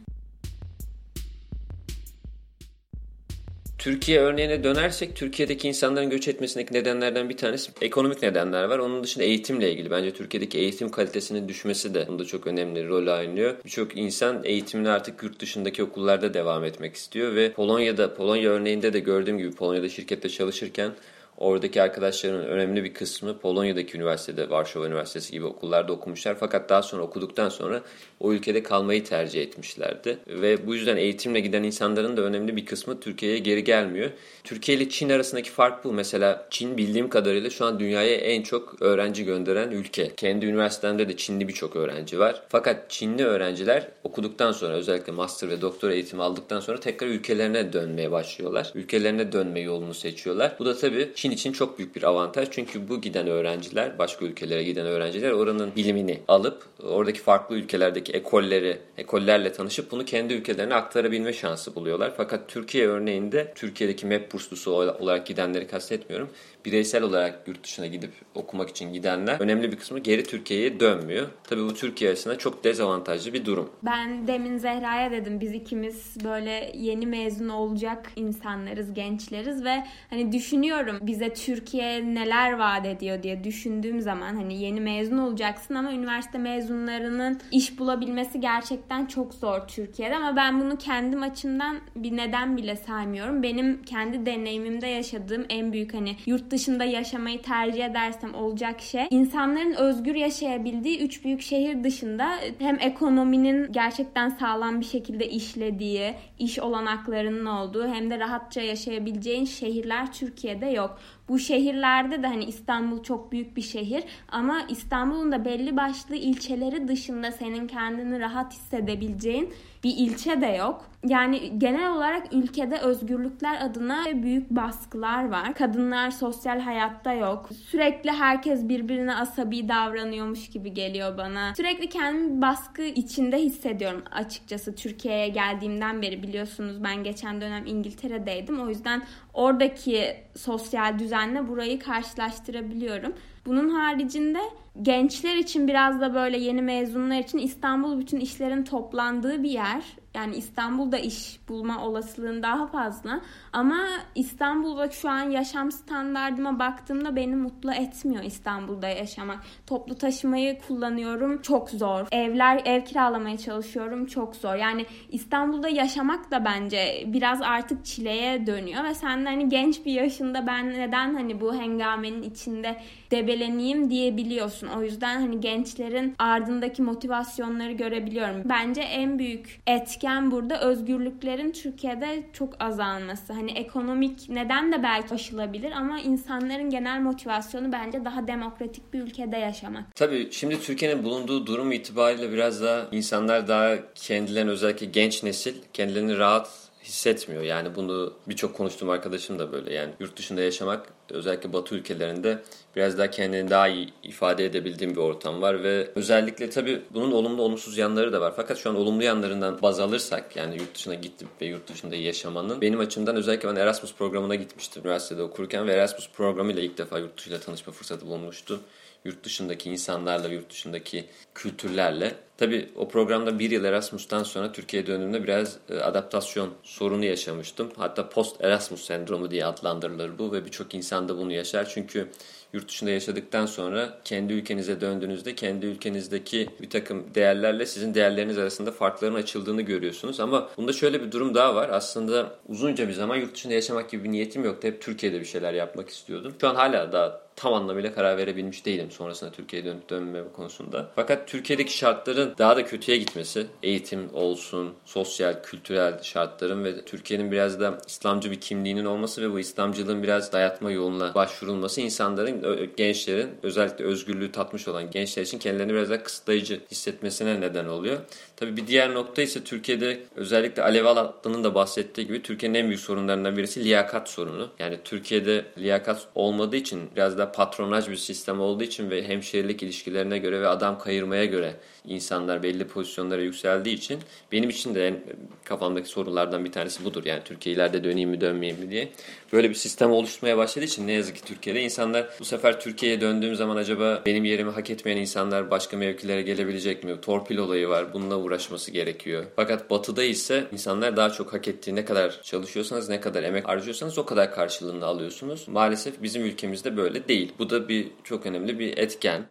Türkiye 3.82 4.20
örneğine 4.20 4.64
dönersek 4.64 5.16
Türkiye'deki 5.16 5.68
insanların 5.68 6.10
göç 6.10 6.28
etmesindeki 6.28 6.74
nedenlerden 6.74 7.30
bir 7.30 7.38
tanesi 7.38 7.72
ekonomik 7.82 8.22
nedenler 8.22 8.64
var. 8.64 8.80
Onun 8.80 9.04
dışında 9.04 9.24
eğitimle 9.24 9.72
ilgili. 9.72 9.92
Bence 9.92 10.14
Türkiye'deki 10.14 10.58
eğitim 10.58 10.90
kalitesinin 10.90 11.48
düşmesi 11.48 11.94
de 11.94 12.06
bunda 12.08 12.26
çok 12.26 12.48
önemli 12.48 12.88
rol 12.88 13.20
oynuyor. 13.20 13.56
Birçok 13.66 13.98
insan 13.98 14.44
eğitimini 14.44 14.90
artık 14.90 15.24
yurt 15.24 15.40
dışındaki 15.40 15.84
okullarda 15.84 16.34
devam 16.34 16.66
etmek 16.66 16.96
istiyor 16.96 17.36
ve 17.36 17.52
Polonya'da, 17.52 18.14
Polonya 18.14 18.50
örneğinde 18.50 18.94
de 18.94 19.00
gördüğüm 19.00 19.38
gibi 19.38 19.52
Polonya'da 19.52 19.90
şirkette 19.90 20.30
çalışırken 20.30 20.92
Oradaki 21.42 21.82
arkadaşların 21.82 22.46
önemli 22.46 22.84
bir 22.84 22.94
kısmı 22.94 23.40
Polonya'daki 23.40 23.98
üniversitede, 23.98 24.50
Varşova 24.50 24.88
Üniversitesi 24.88 25.32
gibi 25.32 25.46
okullarda 25.46 25.94
okumuşlar. 25.94 26.36
Fakat 26.40 26.70
daha 26.70 26.82
sonra 26.82 27.04
okuduktan 27.04 27.50
sonra 27.50 27.82
o 28.20 28.34
ülkede 28.34 28.64
kalmayı 28.64 29.04
tercih 29.04 29.42
etmişlerdi. 29.42 30.18
Ve 30.28 30.68
bu 30.68 30.76
yüzden 30.76 30.98
eğitimle 30.98 31.40
giden 31.40 31.64
insanların 31.64 32.18
da 32.18 32.22
önemli 32.22 32.56
bir 32.56 32.66
kısmı 32.66 33.00
Türkiye'ye 33.00 33.38
geri 33.38 33.64
gelmiyor. 33.64 34.10
Türkiye 34.44 34.78
ile 34.78 34.90
Çin 34.90 35.10
arasındaki 35.10 35.52
fark 35.52 35.84
bu. 35.84 35.94
Mesela 35.94 36.48
Çin 36.50 36.78
bildiğim 36.78 37.10
kadarıyla 37.10 37.50
şu 37.50 37.66
an 37.66 37.80
dünyaya 37.80 38.16
en 38.16 38.42
çok 38.42 38.82
öğrenci 38.82 39.26
gönderen 39.26 39.72
ülke. 39.72 40.12
Kendi 40.18 40.46
üniversitemde 40.46 41.10
de 41.10 41.18
Çinli 41.18 41.48
birçok 41.48 41.76
öğrenci 41.76 42.20
var. 42.20 42.42
Fakat 42.50 42.90
Çinli 42.90 43.26
öğrenciler 43.26 43.88
okuduktan 44.04 44.52
sonra 44.52 44.74
özellikle 44.74 45.12
master 45.12 45.50
ve 45.50 45.62
doktora 45.62 45.94
eğitimi 45.94 46.24
aldıktan 46.24 46.60
sonra 46.60 46.80
tekrar 46.80 47.08
ülkelerine 47.08 47.74
dönmeye 47.74 48.12
başlıyorlar. 48.12 48.72
Ülkelerine 48.76 49.32
dönme 49.32 49.60
yolunu 49.60 49.94
seçiyorlar. 49.94 50.56
Bu 50.60 50.66
da 50.66 50.78
tabii 50.78 51.12
Çin 51.16 51.31
için 51.32 51.52
çok 51.52 51.78
büyük 51.78 51.96
bir 51.96 52.04
avantaj. 52.04 52.48
Çünkü 52.52 52.90
bu 52.90 53.02
giden 53.02 53.28
öğrenciler, 53.28 54.00
başka 54.00 54.26
ülkelere 54.26 54.64
giden 54.64 54.86
öğrenciler 54.86 55.32
oranın 55.32 55.76
bilimini 55.76 56.20
alıp 56.28 56.64
oradaki 56.84 57.20
farklı 57.20 57.56
ülkelerdeki 57.56 58.12
ekolleri, 58.12 58.78
ekollerle 58.98 59.54
tanışıp 59.54 59.92
bunu 59.92 60.06
kendi 60.06 60.34
ülkelerine 60.34 60.76
aktarabilme 60.76 61.34
şansı 61.34 61.76
buluyorlar. 61.76 62.14
Fakat 62.18 62.50
Türkiye 62.50 62.88
örneğinde 62.88 63.54
Türkiye'deki 63.56 64.06
MEP 64.06 64.34
burslusu 64.34 64.72
olarak 64.72 65.26
gidenleri 65.26 65.68
kastetmiyorum 65.68 66.30
bireysel 66.66 67.04
olarak 67.04 67.48
yurt 67.48 67.64
dışına 67.64 67.88
gidip 67.88 68.12
okumak 68.36 68.70
için 68.70 68.94
gidenler 68.94 69.40
önemli 69.40 69.72
bir 69.72 69.78
kısmı 69.78 70.00
geri 70.00 70.24
Türkiye'ye 70.24 70.80
dönmüyor. 70.80 71.28
Tabii 71.44 71.64
bu 71.64 71.74
Türkiye 71.74 72.12
açısından 72.12 72.38
çok 72.38 72.64
dezavantajlı 72.64 73.34
bir 73.34 73.46
durum. 73.46 73.70
Ben 73.84 74.28
demin 74.28 74.58
Zehra'ya 74.58 75.12
dedim 75.12 75.40
biz 75.40 75.54
ikimiz 75.54 76.18
böyle 76.24 76.72
yeni 76.76 77.06
mezun 77.06 77.50
olacak 77.50 78.12
insanlarız, 78.16 78.94
gençleriz 78.94 79.64
ve 79.64 79.84
hani 80.10 80.32
düşünüyorum 80.32 80.98
bize 81.02 81.34
Türkiye 81.34 82.16
neler 82.16 82.52
vaat 82.52 82.86
ediyor 82.86 83.24
diye 83.24 83.44
düşündüğüm 83.44 84.02
zaman 84.02 84.36
hani 84.36 84.62
yeni 84.62 84.82
mezun 84.82 85.18
olacaksın 85.18 85.76
ama 85.76 85.92
üniversite 85.92 86.38
mezunlarının 86.38 87.40
iş 87.52 87.80
bulabilmesi 87.80 88.40
gerçekten 88.40 89.06
çok 89.06 89.34
zor 89.34 89.68
Türkiye'de 89.68 90.16
ama 90.16 90.36
ben 90.36 90.62
bunu 90.62 90.78
kendim 90.78 91.24
açımdan 91.24 91.78
bir 91.96 92.18
neden 92.18 92.58
bile 92.58 92.76
saymıyorum. 92.76 93.44
Benim 93.44 93.84
kendi 93.84 94.26
deneyimimde 94.26 94.88
yaşadığım 94.88 95.46
en 95.50 95.74
büyük 95.74 95.94
hani 95.94 96.16
yurt 96.26 96.51
dışında 96.52 96.84
yaşamayı 96.84 97.42
tercih 97.42 97.86
edersem 97.86 98.36
olacak 98.36 98.82
şey 98.82 99.08
insanların 99.10 99.74
özgür 99.74 100.16
yaşayabildiği 100.16 101.02
üç 101.02 101.26
büyük 101.26 101.42
şehir 101.42 101.84
dışında 101.84 102.30
hem 102.60 102.78
ekonominin 102.80 103.72
gerçekten 103.72 104.30
sağlam 104.30 104.80
bir 104.80 104.86
şekilde 104.86 105.30
işlediği, 105.30 106.14
iş 106.40 106.60
olanaklarının 106.60 107.46
olduğu 107.46 107.88
hem 107.88 108.10
de 108.10 108.20
rahatça 108.20 108.62
yaşayabileceğin 108.62 109.46
şehirler 109.46 110.14
Türkiye'de 110.14 110.66
yok. 110.66 111.00
Bu 111.30 111.40
şehirlerde 111.40 112.24
de 112.24 112.28
hani 112.28 112.44
İstanbul 112.46 113.04
çok 113.04 113.32
büyük 113.32 113.58
bir 113.58 113.62
şehir 113.62 114.04
ama 114.28 114.62
İstanbul'un 114.70 115.32
da 115.32 115.46
belli 115.46 115.78
başlı 115.78 116.16
ilçeleri 116.16 116.88
dışında 116.88 117.32
senin 117.32 117.68
kendini 117.68 118.20
rahat 118.20 118.54
hissedebileceğin 118.54 119.54
bir 119.84 119.94
ilçe 119.98 120.42
de 120.42 120.48
yok. 120.48 120.86
Yani 121.08 121.60
genel 121.60 121.92
olarak 121.92 122.34
ülkede 122.34 122.78
özgürlükler 122.78 123.66
adına 123.66 124.06
büyük 124.14 124.50
baskılar 124.50 125.30
var. 125.30 125.54
Kadınlar 125.54 126.12
sosyal 126.12 126.60
hayatta 126.60 127.14
yok. 127.14 127.50
Sürekli 127.70 128.12
herkes 128.12 128.70
birbirine 128.70 129.16
asabi 129.16 129.70
davranıyormuş 129.70 130.50
gibi 130.50 130.74
geliyor 130.74 131.18
bana. 131.18 131.56
Sürekli 131.56 131.90
kendimi 131.90 132.42
baskı 132.42 132.82
içinde 132.82 133.38
hissediyorum 133.38 134.04
açıkçası 134.12 134.76
Türkiye'ye 134.76 135.28
geldiğimden 135.28 136.02
beri 136.02 136.24
biliyorsunuz 136.24 136.84
ben 136.84 137.04
geçen 137.04 137.42
dönem 137.42 137.66
İngiltere'deydim. 137.66 138.62
O 138.62 138.70
yüzden 138.70 139.02
oradaki 139.34 140.16
sosyal 140.38 141.00
düzenle 141.00 141.48
burayı 141.48 141.80
karşılaştırabiliyorum. 141.80 143.14
Bunun 143.46 143.70
haricinde 143.70 144.40
gençler 144.82 145.36
için 145.36 145.68
biraz 145.68 146.02
da 146.02 146.14
böyle 146.14 146.38
yeni 146.38 146.62
mezunlar 146.62 147.20
için 147.20 147.38
İstanbul 147.38 148.00
bütün 148.00 148.20
işlerin 148.20 148.64
toplandığı 148.64 149.44
bir 149.44 149.50
yer. 149.50 149.84
Yani 150.16 150.36
İstanbul'da 150.36 150.98
iş 150.98 151.40
bulma 151.50 151.86
olasılığın 151.86 152.44
daha 152.44 152.68
fazla. 152.68 153.22
Ama 153.54 153.88
İstanbul'da 154.16 154.92
şu 154.92 155.10
an 155.10 155.30
yaşam 155.30 155.72
standartıma 155.72 156.60
baktığımda 156.60 157.16
beni 157.16 157.36
mutlu 157.36 157.74
etmiyor 157.74 158.24
İstanbul'da 158.24 158.88
yaşamak. 158.88 159.40
Toplu 159.68 159.96
taşımayı 159.96 160.60
kullanıyorum 160.68 161.42
çok 161.42 161.70
zor. 161.70 162.08
Evler 162.12 162.62
ev 162.66 162.86
kiralamaya 162.86 163.38
çalışıyorum 163.38 164.06
çok 164.06 164.36
zor. 164.36 164.56
Yani 164.56 164.86
İstanbul'da 165.10 165.70
yaşamak 165.70 166.32
da 166.32 166.46
bence 166.46 167.04
biraz 167.08 167.42
artık 167.42 167.86
çileye 167.86 168.48
dönüyor 168.48 168.84
ve 168.84 168.94
sen 168.94 169.26
de 169.26 169.30
hani 169.30 169.50
genç 169.50 169.86
bir 169.86 169.92
yaşında 169.92 170.48
ben 170.48 170.70
neden 170.70 171.14
hani 171.14 171.42
bu 171.42 171.56
hengamenin 171.56 172.24
içinde 172.24 172.82
debeleneyim 173.12 173.90
diyebiliyorsun. 173.90 174.68
O 174.68 174.82
yüzden 174.82 175.22
hani 175.22 175.40
gençlerin 175.40 176.16
ardındaki 176.20 176.82
motivasyonları 176.82 177.72
görebiliyorum. 177.72 178.42
Bence 178.46 178.82
en 178.82 179.20
büyük 179.20 179.62
etken 180.02 180.32
burada 180.32 180.62
özgürlüklerin 180.62 181.52
Türkiye'de 181.52 182.24
çok 182.34 182.54
azalması. 182.60 183.34
Hani 183.34 183.52
ekonomik 183.52 184.30
neden 184.30 184.72
de 184.72 184.84
belki 184.84 185.14
aşılabilir 185.14 185.72
ama 185.72 186.00
insanların 186.00 186.70
genel 186.70 187.02
motivasyonu 187.02 187.72
bence 187.72 188.06
daha 188.06 188.28
demokratik 188.28 188.94
bir 188.94 189.02
ülkede 189.02 189.38
yaşamak. 189.38 189.96
Tabii 189.96 190.28
şimdi 190.32 190.62
Türkiye'nin 190.62 191.04
bulunduğu 191.04 191.46
durum 191.48 191.72
itibariyle 191.72 192.32
biraz 192.32 192.62
daha 192.62 192.88
insanlar 192.92 193.48
daha 193.48 193.76
kendilerini 193.96 194.50
özellikle 194.50 194.86
genç 194.86 195.24
nesil 195.24 195.56
kendilerini 195.74 196.18
rahat 196.18 196.71
hissetmiyor. 196.84 197.44
Yani 197.44 197.76
bunu 197.76 198.14
birçok 198.28 198.56
konuştuğum 198.56 198.90
arkadaşım 198.90 199.40
da 199.40 199.52
böyle. 199.52 199.74
Yani 199.74 199.94
yurt 200.00 200.18
dışında 200.18 200.42
yaşamak 200.42 200.90
özellikle 201.10 201.54
Batı 201.54 201.76
ülkelerinde 201.76 202.42
biraz 202.76 202.98
daha 202.98 203.10
kendini 203.10 203.50
daha 203.50 203.68
iyi 203.68 203.94
ifade 204.04 204.46
edebildiğim 204.46 204.96
bir 204.96 205.02
ortam 205.02 205.42
var 205.42 205.64
ve 205.64 205.92
özellikle 205.96 206.50
tabii 206.50 206.82
bunun 206.94 207.12
olumlu 207.12 207.42
olumsuz 207.42 207.78
yanları 207.78 208.14
da 208.14 208.22
var. 208.22 208.34
Fakat 208.36 208.58
şu 208.58 208.70
an 208.70 208.76
olumlu 208.76 209.04
yanlarından 209.04 209.62
baz 209.62 209.80
alırsak 209.80 210.36
yani 210.36 210.58
yurt 210.58 210.76
dışına 210.76 210.96
gittim 210.96 211.28
ve 211.42 211.46
yurt 211.46 211.70
dışında 211.70 211.96
yaşamanın 211.96 212.62
benim 212.62 212.80
açımdan 212.80 213.16
özellikle 213.16 213.50
ben 213.50 213.56
Erasmus 213.56 213.96
programına 213.96 214.36
gitmiştim 214.36 214.82
üniversitede 214.86 215.22
okurken 215.22 215.68
ve 215.68 215.74
Erasmus 215.74 216.10
programıyla 216.10 216.62
ilk 216.62 216.78
defa 216.78 217.00
yurt 217.00 217.18
dışıyla 217.18 217.40
tanışma 217.40 217.74
fırsatı 217.74 218.08
bulmuştu 218.08 218.60
yurt 219.06 219.24
dışındaki 219.24 219.70
insanlarla, 219.70 220.28
yurt 220.28 220.50
dışındaki 220.50 221.06
kültürlerle. 221.36 222.16
Tabi 222.38 222.70
o 222.76 222.88
programda 222.88 223.40
bir 223.40 223.52
yıl 223.52 223.64
Erasmus'tan 223.64 224.24
sonra 224.24 224.52
Türkiye'ye 224.52 224.88
döndüğümde 224.88 225.24
biraz 225.24 225.58
e, 225.70 225.80
adaptasyon 225.80 226.50
sorunu 226.64 227.06
yaşamıştım. 227.06 227.72
Hatta 227.78 228.10
post 228.10 228.44
Erasmus 228.44 228.82
sendromu 228.82 229.32
diye 229.32 229.46
adlandırılır 229.46 230.18
bu 230.18 230.32
ve 230.32 230.46
birçok 230.46 230.74
insan 230.74 231.10
da 231.10 231.18
bunu 231.18 231.34
yaşar. 231.34 231.70
Çünkü 231.70 232.08
yurt 232.54 232.68
dışında 232.68 232.90
yaşadıktan 232.90 233.46
sonra 233.46 234.00
kendi 234.06 234.34
ülkenize 234.34 234.82
döndüğünüzde 234.82 235.36
kendi 235.36 235.66
ülkenizdeki 235.66 236.50
bir 236.62 236.70
takım 236.70 237.16
değerlerle 237.16 237.66
sizin 237.66 237.94
değerleriniz 237.94 238.38
arasında 238.38 238.72
farkların 238.72 239.16
açıldığını 239.16 239.62
görüyorsunuz. 239.62 240.20
Ama 240.20 240.50
bunda 240.58 240.74
şöyle 240.74 241.02
bir 241.02 241.12
durum 241.12 241.36
daha 241.36 241.56
var. 241.56 241.70
Aslında 241.70 242.36
uzunca 242.48 242.88
bir 242.88 242.94
zaman 242.94 243.16
yurt 243.16 243.36
dışında 243.36 243.54
yaşamak 243.54 243.90
gibi 243.90 244.04
bir 244.04 244.12
niyetim 244.12 244.46
yoktu. 244.46 244.68
Hep 244.68 244.82
Türkiye'de 244.82 245.20
bir 245.20 245.26
şeyler 245.26 245.54
yapmak 245.54 245.90
istiyordum. 245.90 246.34
Şu 246.42 246.48
an 246.48 246.56
hala 246.56 246.92
daha 246.92 247.22
tam 247.42 247.54
anlamıyla 247.54 247.94
karar 247.94 248.18
verebilmiş 248.18 248.66
değilim 248.66 248.92
sonrasında 248.92 249.32
Türkiye'ye 249.32 249.68
dönüp 249.68 249.90
dönmeme 249.90 250.32
konusunda. 250.34 250.92
Fakat 250.96 251.28
Türkiye'deki 251.28 251.78
şartların 251.78 252.36
daha 252.38 252.56
da 252.56 252.66
kötüye 252.66 252.98
gitmesi, 252.98 253.48
eğitim 253.64 254.10
olsun, 254.14 254.74
sosyal, 254.86 255.44
kültürel 255.44 256.04
şartların 256.04 256.64
ve 256.64 256.86
Türkiye'nin 256.86 257.32
biraz 257.32 257.60
da 257.60 257.78
İslamcı 257.88 258.32
bir 258.32 258.42
kimliğinin 258.42 258.86
olması 258.86 259.22
ve 259.22 259.34
bu 259.34 259.40
İslamcılığın 259.40 260.04
biraz 260.04 260.34
dayatma 260.34 260.72
yoluna 260.72 261.16
başvurulması 261.16 261.82
insanların, 261.82 262.70
gençlerin 262.78 263.30
özellikle 263.44 263.86
özgürlüğü 263.86 264.32
tatmış 264.32 264.68
olan 264.68 264.92
gençler 264.92 265.24
için 265.24 265.40
kendilerini 265.40 265.74
biraz 265.74 265.90
daha 265.90 266.04
kısıtlayıcı 266.04 266.62
hissetmesine 266.72 267.42
neden 267.42 267.66
oluyor. 267.66 267.98
Tabii 268.36 268.58
bir 268.58 268.68
diğer 268.68 268.94
nokta 268.94 269.22
ise 269.22 269.44
Türkiye'de 269.44 270.00
özellikle 270.16 270.64
Alev 270.64 270.86
Alatlı'nın 270.86 271.44
da 271.44 271.56
bahsettiği 271.56 272.08
gibi 272.08 272.22
Türkiye'nin 272.22 272.60
en 272.60 272.68
büyük 272.68 272.82
sorunlarından 272.82 273.38
birisi 273.38 273.64
liyakat 273.64 274.10
sorunu. 274.10 274.50
Yani 274.60 274.80
Türkiye'de 274.84 275.46
liyakat 275.58 276.08
olmadığı 276.16 276.56
için 276.56 276.90
biraz 276.96 277.18
da 277.18 277.31
patronaj 277.32 277.90
bir 277.90 277.96
sistem 277.96 278.42
olduğu 278.42 278.64
için 278.64 278.90
ve 278.90 279.08
hemşerilik 279.08 279.64
ilişkilerine 279.64 280.18
göre 280.18 280.42
ve 280.42 280.48
adam 280.48 280.80
kayırmaya 280.80 281.26
göre 281.26 281.56
insanlar 281.86 282.44
belli 282.44 282.68
pozisyonlara 282.68 283.22
yükseldiği 283.22 283.76
için 283.76 284.00
benim 284.32 284.50
için 284.50 284.76
de 284.76 284.88
en 284.88 285.00
kafamdaki 285.44 285.90
sorulardan 285.90 286.46
bir 286.46 286.52
tanesi 286.52 286.86
budur. 286.86 287.06
Yani 287.06 287.22
Türkiye 287.26 287.56
ileride 287.56 287.84
döneyim 287.84 288.10
mi 288.10 288.22
dönmeyeyim 288.22 288.62
mi 288.62 288.72
diye. 288.72 288.90
Böyle 289.34 289.50
bir 289.50 289.56
sistem 289.56 289.92
oluşmaya 289.92 290.38
başladığı 290.38 290.66
için 290.66 290.88
ne 290.88 290.92
yazık 290.92 291.16
ki 291.16 291.24
Türkiye'de 291.24 291.62
insanlar 291.62 292.10
bu 292.20 292.26
sefer 292.26 292.60
Türkiye'ye 292.60 293.02
döndüğüm 293.02 293.36
zaman 293.36 293.56
acaba 293.56 294.02
benim 294.06 294.26
yerimi 294.26 294.52
hak 294.52 294.70
etmeyen 294.70 294.98
insanlar 294.98 295.52
başka 295.52 295.78
mevkilere 295.78 296.22
gelebilecek 296.22 296.84
mi? 296.84 297.02
Torpil 297.02 297.38
olayı 297.38 297.68
var. 297.68 297.94
Bununla 297.94 298.18
uğraşması 298.18 298.72
gerekiyor. 298.72 299.26
Fakat 299.36 299.70
batıda 299.70 300.04
ise 300.04 300.48
insanlar 300.52 300.98
daha 300.98 301.10
çok 301.10 301.34
hak 301.34 301.48
ettiği 301.48 301.76
ne 301.76 301.86
kadar 301.86 302.22
çalışıyorsanız 302.22 302.90
ne 302.90 303.02
kadar 303.02 303.24
emek 303.24 303.48
harcıyorsanız 303.48 303.98
o 303.98 304.06
kadar 304.06 304.32
karşılığını 304.32 304.86
alıyorsunuz. 304.86 305.48
Maalesef 305.48 306.04
bizim 306.04 306.26
ülkemizde 306.26 306.78
böyle 306.78 307.08
değil. 307.08 307.32
Bu 307.40 307.50
da 307.50 307.70
bir 307.70 307.88
çok 308.04 308.26
önemli 308.26 308.60
bir 308.60 308.78
etken. 308.78 309.26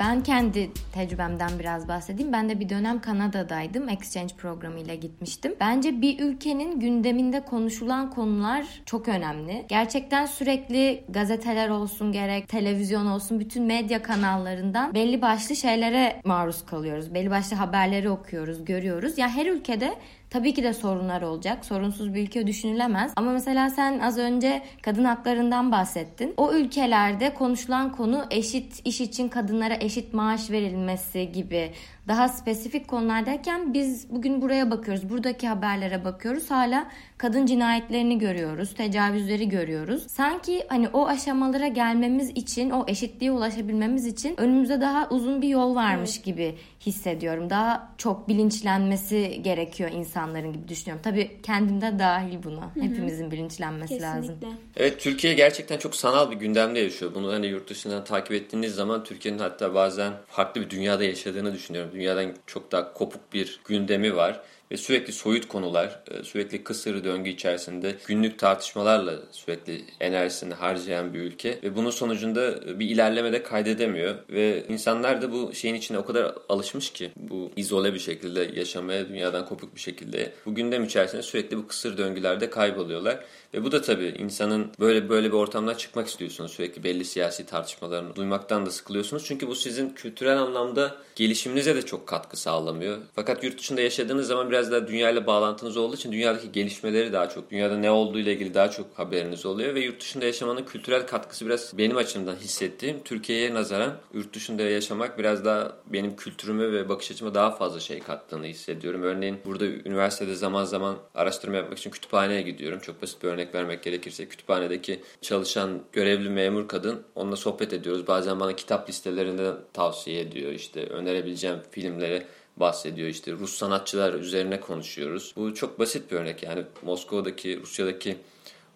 Ben 0.00 0.22
kendi 0.22 0.70
tecrübemden 0.92 1.50
biraz 1.58 1.88
bahsedeyim. 1.88 2.32
Ben 2.32 2.48
de 2.48 2.60
bir 2.60 2.68
dönem 2.68 3.00
Kanada'daydım. 3.00 3.88
Exchange 3.88 4.34
programıyla 4.34 4.94
gitmiştim. 4.94 5.54
Bence 5.60 6.02
bir 6.02 6.20
ülkenin 6.20 6.80
gündeminde 6.80 7.44
konuşulan 7.44 8.10
konular 8.10 8.66
çok 8.86 9.08
önemli. 9.08 9.64
Gerçekten 9.68 10.26
sürekli 10.26 11.04
gazeteler 11.08 11.68
olsun 11.68 12.12
gerek, 12.12 12.48
televizyon 12.48 13.06
olsun 13.06 13.40
bütün 13.40 13.62
medya 13.62 14.02
kanallarından 14.02 14.94
belli 14.94 15.22
başlı 15.22 15.56
şeylere 15.56 16.20
maruz 16.24 16.66
kalıyoruz. 16.66 17.14
Belli 17.14 17.30
başlı 17.30 17.56
haberleri 17.56 18.10
okuyoruz, 18.10 18.64
görüyoruz. 18.64 19.18
Ya 19.18 19.28
her 19.28 19.46
ülkede 19.46 19.94
Tabii 20.30 20.54
ki 20.54 20.62
de 20.62 20.72
sorunlar 20.72 21.22
olacak. 21.22 21.64
Sorunsuz 21.64 22.14
bir 22.14 22.22
ülke 22.22 22.46
düşünülemez. 22.46 23.12
Ama 23.16 23.32
mesela 23.32 23.70
sen 23.70 23.98
az 23.98 24.18
önce 24.18 24.62
kadın 24.82 25.04
haklarından 25.04 25.72
bahsettin. 25.72 26.34
O 26.36 26.52
ülkelerde 26.52 27.34
konuşulan 27.34 27.92
konu 27.92 28.24
eşit 28.30 28.86
iş 28.86 29.00
için 29.00 29.28
kadınlara 29.28 29.74
eşit 29.80 30.14
maaş 30.14 30.50
verilmesi 30.50 31.32
gibi 31.32 31.72
daha 32.08 32.28
spesifik 32.28 32.88
konulardayken 32.88 33.74
biz 33.74 34.10
bugün 34.10 34.42
buraya 34.42 34.70
bakıyoruz. 34.70 35.10
Buradaki 35.10 35.48
haberlere 35.48 36.04
bakıyoruz. 36.04 36.50
Hala 36.50 36.90
kadın 37.18 37.46
cinayetlerini 37.46 38.18
görüyoruz. 38.18 38.74
Tecavüzleri 38.74 39.48
görüyoruz. 39.48 40.06
Sanki 40.08 40.64
hani 40.68 40.88
o 40.88 41.06
aşamalara 41.06 41.66
gelmemiz 41.66 42.30
için, 42.30 42.70
o 42.70 42.84
eşitliğe 42.88 43.32
ulaşabilmemiz 43.32 44.06
için 44.06 44.40
önümüzde 44.40 44.80
daha 44.80 45.08
uzun 45.08 45.42
bir 45.42 45.48
yol 45.48 45.74
varmış 45.74 46.10
evet. 46.14 46.24
gibi 46.24 46.54
hissediyorum. 46.86 47.50
Daha 47.50 47.94
çok 47.98 48.28
bilinçlenmesi 48.28 49.40
gerekiyor 49.42 49.90
insanların 49.92 50.52
gibi 50.52 50.68
düşünüyorum. 50.68 51.02
Tabii 51.04 51.40
kendimde 51.42 51.98
dahil 51.98 52.42
buna. 52.42 52.74
Hı-hı. 52.74 52.84
Hepimizin 52.84 53.30
bilinçlenmesi 53.30 53.98
Kesinlikle. 53.98 54.18
lazım. 54.18 54.38
Evet 54.76 55.00
Türkiye 55.00 55.34
gerçekten 55.34 55.78
çok 55.78 55.96
sanal 55.96 56.30
bir 56.30 56.36
gündemde 56.36 56.78
yaşıyor. 56.80 57.14
Bunu 57.14 57.32
hani 57.32 57.46
yurt 57.46 57.70
dışından 57.70 58.04
takip 58.04 58.32
ettiğiniz 58.32 58.74
zaman 58.74 59.04
Türkiye'nin 59.04 59.38
hatta 59.38 59.74
bazen 59.74 60.12
farklı 60.26 60.60
bir 60.60 60.70
dünyada 60.70 61.04
yaşadığını 61.04 61.54
düşünüyorum. 61.54 61.95
Dünyadan 61.96 62.34
çok 62.46 62.72
daha 62.72 62.92
kopuk 62.92 63.32
bir 63.32 63.60
gündemi 63.64 64.16
var 64.16 64.40
ve 64.72 64.76
sürekli 64.76 65.12
soyut 65.12 65.48
konular, 65.48 66.00
e, 66.10 66.24
sürekli 66.24 66.64
kısır 66.64 67.04
döngü 67.04 67.30
içerisinde 67.30 67.94
günlük 68.06 68.38
tartışmalarla 68.38 69.14
sürekli 69.32 69.84
enerjisini 70.00 70.54
harcayan 70.54 71.14
bir 71.14 71.20
ülke 71.20 71.58
ve 71.62 71.76
bunun 71.76 71.90
sonucunda 71.90 72.78
bir 72.80 72.88
ilerleme 72.88 73.32
de 73.32 73.42
kaydedemiyor 73.42 74.14
ve 74.30 74.64
insanlar 74.68 75.22
da 75.22 75.32
bu 75.32 75.54
şeyin 75.54 75.74
içine 75.74 75.98
o 75.98 76.04
kadar 76.04 76.34
alışmış 76.48 76.92
ki 76.92 77.10
bu 77.16 77.50
izole 77.56 77.94
bir 77.94 77.98
şekilde 77.98 78.50
yaşamaya, 78.54 79.08
dünyadan 79.08 79.46
kopuk 79.46 79.74
bir 79.74 79.80
şekilde 79.80 80.32
bu 80.46 80.54
gündem 80.54 80.84
içerisinde 80.84 81.22
sürekli 81.22 81.56
bu 81.56 81.66
kısır 81.66 81.98
döngülerde 81.98 82.50
kayboluyorlar 82.50 83.24
ve 83.54 83.64
bu 83.64 83.72
da 83.72 83.82
tabii 83.82 84.14
insanın 84.18 84.70
böyle 84.80 85.08
böyle 85.08 85.28
bir 85.28 85.36
ortamdan 85.36 85.74
çıkmak 85.74 86.08
istiyorsunuz. 86.08 86.50
Sürekli 86.50 86.84
belli 86.84 87.04
siyasi 87.04 87.46
tartışmalarını 87.46 88.16
duymaktan 88.16 88.66
da 88.66 88.70
sıkılıyorsunuz. 88.70 89.24
Çünkü 89.24 89.48
bu 89.48 89.54
sizin 89.54 89.90
kültürel 89.90 90.38
anlamda 90.38 90.96
gelişiminize 91.16 91.76
de 91.76 91.82
çok 91.82 92.06
katkı 92.06 92.36
sağlamıyor. 92.36 92.98
Fakat 93.14 93.44
yurt 93.44 93.58
dışında 93.58 93.80
yaşadığınız 93.80 94.26
zaman 94.26 94.50
biraz 94.56 94.72
daha 94.72 94.88
dünyayla 94.88 95.26
bağlantınız 95.26 95.76
olduğu 95.76 95.94
için 95.94 96.12
dünyadaki 96.12 96.52
gelişmeleri 96.52 97.12
daha 97.12 97.28
çok, 97.28 97.50
dünyada 97.50 97.76
ne 97.76 97.90
olduğu 97.90 98.18
ile 98.18 98.32
ilgili 98.32 98.54
daha 98.54 98.70
çok 98.70 98.86
haberiniz 98.94 99.46
oluyor 99.46 99.74
ve 99.74 99.80
yurt 99.80 100.00
dışında 100.00 100.24
yaşamanın 100.24 100.64
kültürel 100.64 101.06
katkısı 101.06 101.46
biraz 101.46 101.78
benim 101.78 101.96
açımdan 101.96 102.36
hissettiğim 102.36 103.02
Türkiye'ye 103.04 103.54
nazaran 103.54 103.96
yurt 104.14 104.34
dışında 104.34 104.62
yaşamak 104.62 105.18
biraz 105.18 105.44
daha 105.44 105.72
benim 105.86 106.16
kültürüme 106.16 106.72
ve 106.72 106.88
bakış 106.88 107.10
açıma 107.10 107.34
daha 107.34 107.50
fazla 107.50 107.80
şey 107.80 107.98
kattığını 107.98 108.46
hissediyorum. 108.46 109.02
Örneğin 109.02 109.38
burada 109.44 109.64
üniversitede 109.64 110.34
zaman 110.34 110.64
zaman 110.64 110.96
araştırma 111.14 111.56
yapmak 111.56 111.78
için 111.78 111.90
kütüphaneye 111.90 112.42
gidiyorum. 112.42 112.78
Çok 112.80 113.02
basit 113.02 113.22
bir 113.22 113.28
örnek 113.28 113.54
vermek 113.54 113.82
gerekirse 113.82 114.28
kütüphanedeki 114.28 115.00
çalışan 115.20 115.82
görevli 115.92 116.28
memur 116.28 116.68
kadın 116.68 117.02
onunla 117.14 117.36
sohbet 117.36 117.72
ediyoruz. 117.72 118.06
Bazen 118.06 118.40
bana 118.40 118.56
kitap 118.56 118.88
listelerinde 118.88 119.52
tavsiye 119.72 120.20
ediyor. 120.20 120.52
İşte 120.52 120.86
önerebileceğim 120.86 121.56
filmleri 121.70 122.22
bahsediyor. 122.56 123.08
İşte 123.08 123.32
Rus 123.32 123.56
sanatçılar 123.56 124.14
üzerine 124.14 124.60
konuşuyoruz. 124.60 125.32
Bu 125.36 125.54
çok 125.54 125.78
basit 125.78 126.10
bir 126.10 126.16
örnek. 126.16 126.42
Yani 126.42 126.64
Moskova'daki, 126.82 127.60
Rusya'daki 127.62 128.16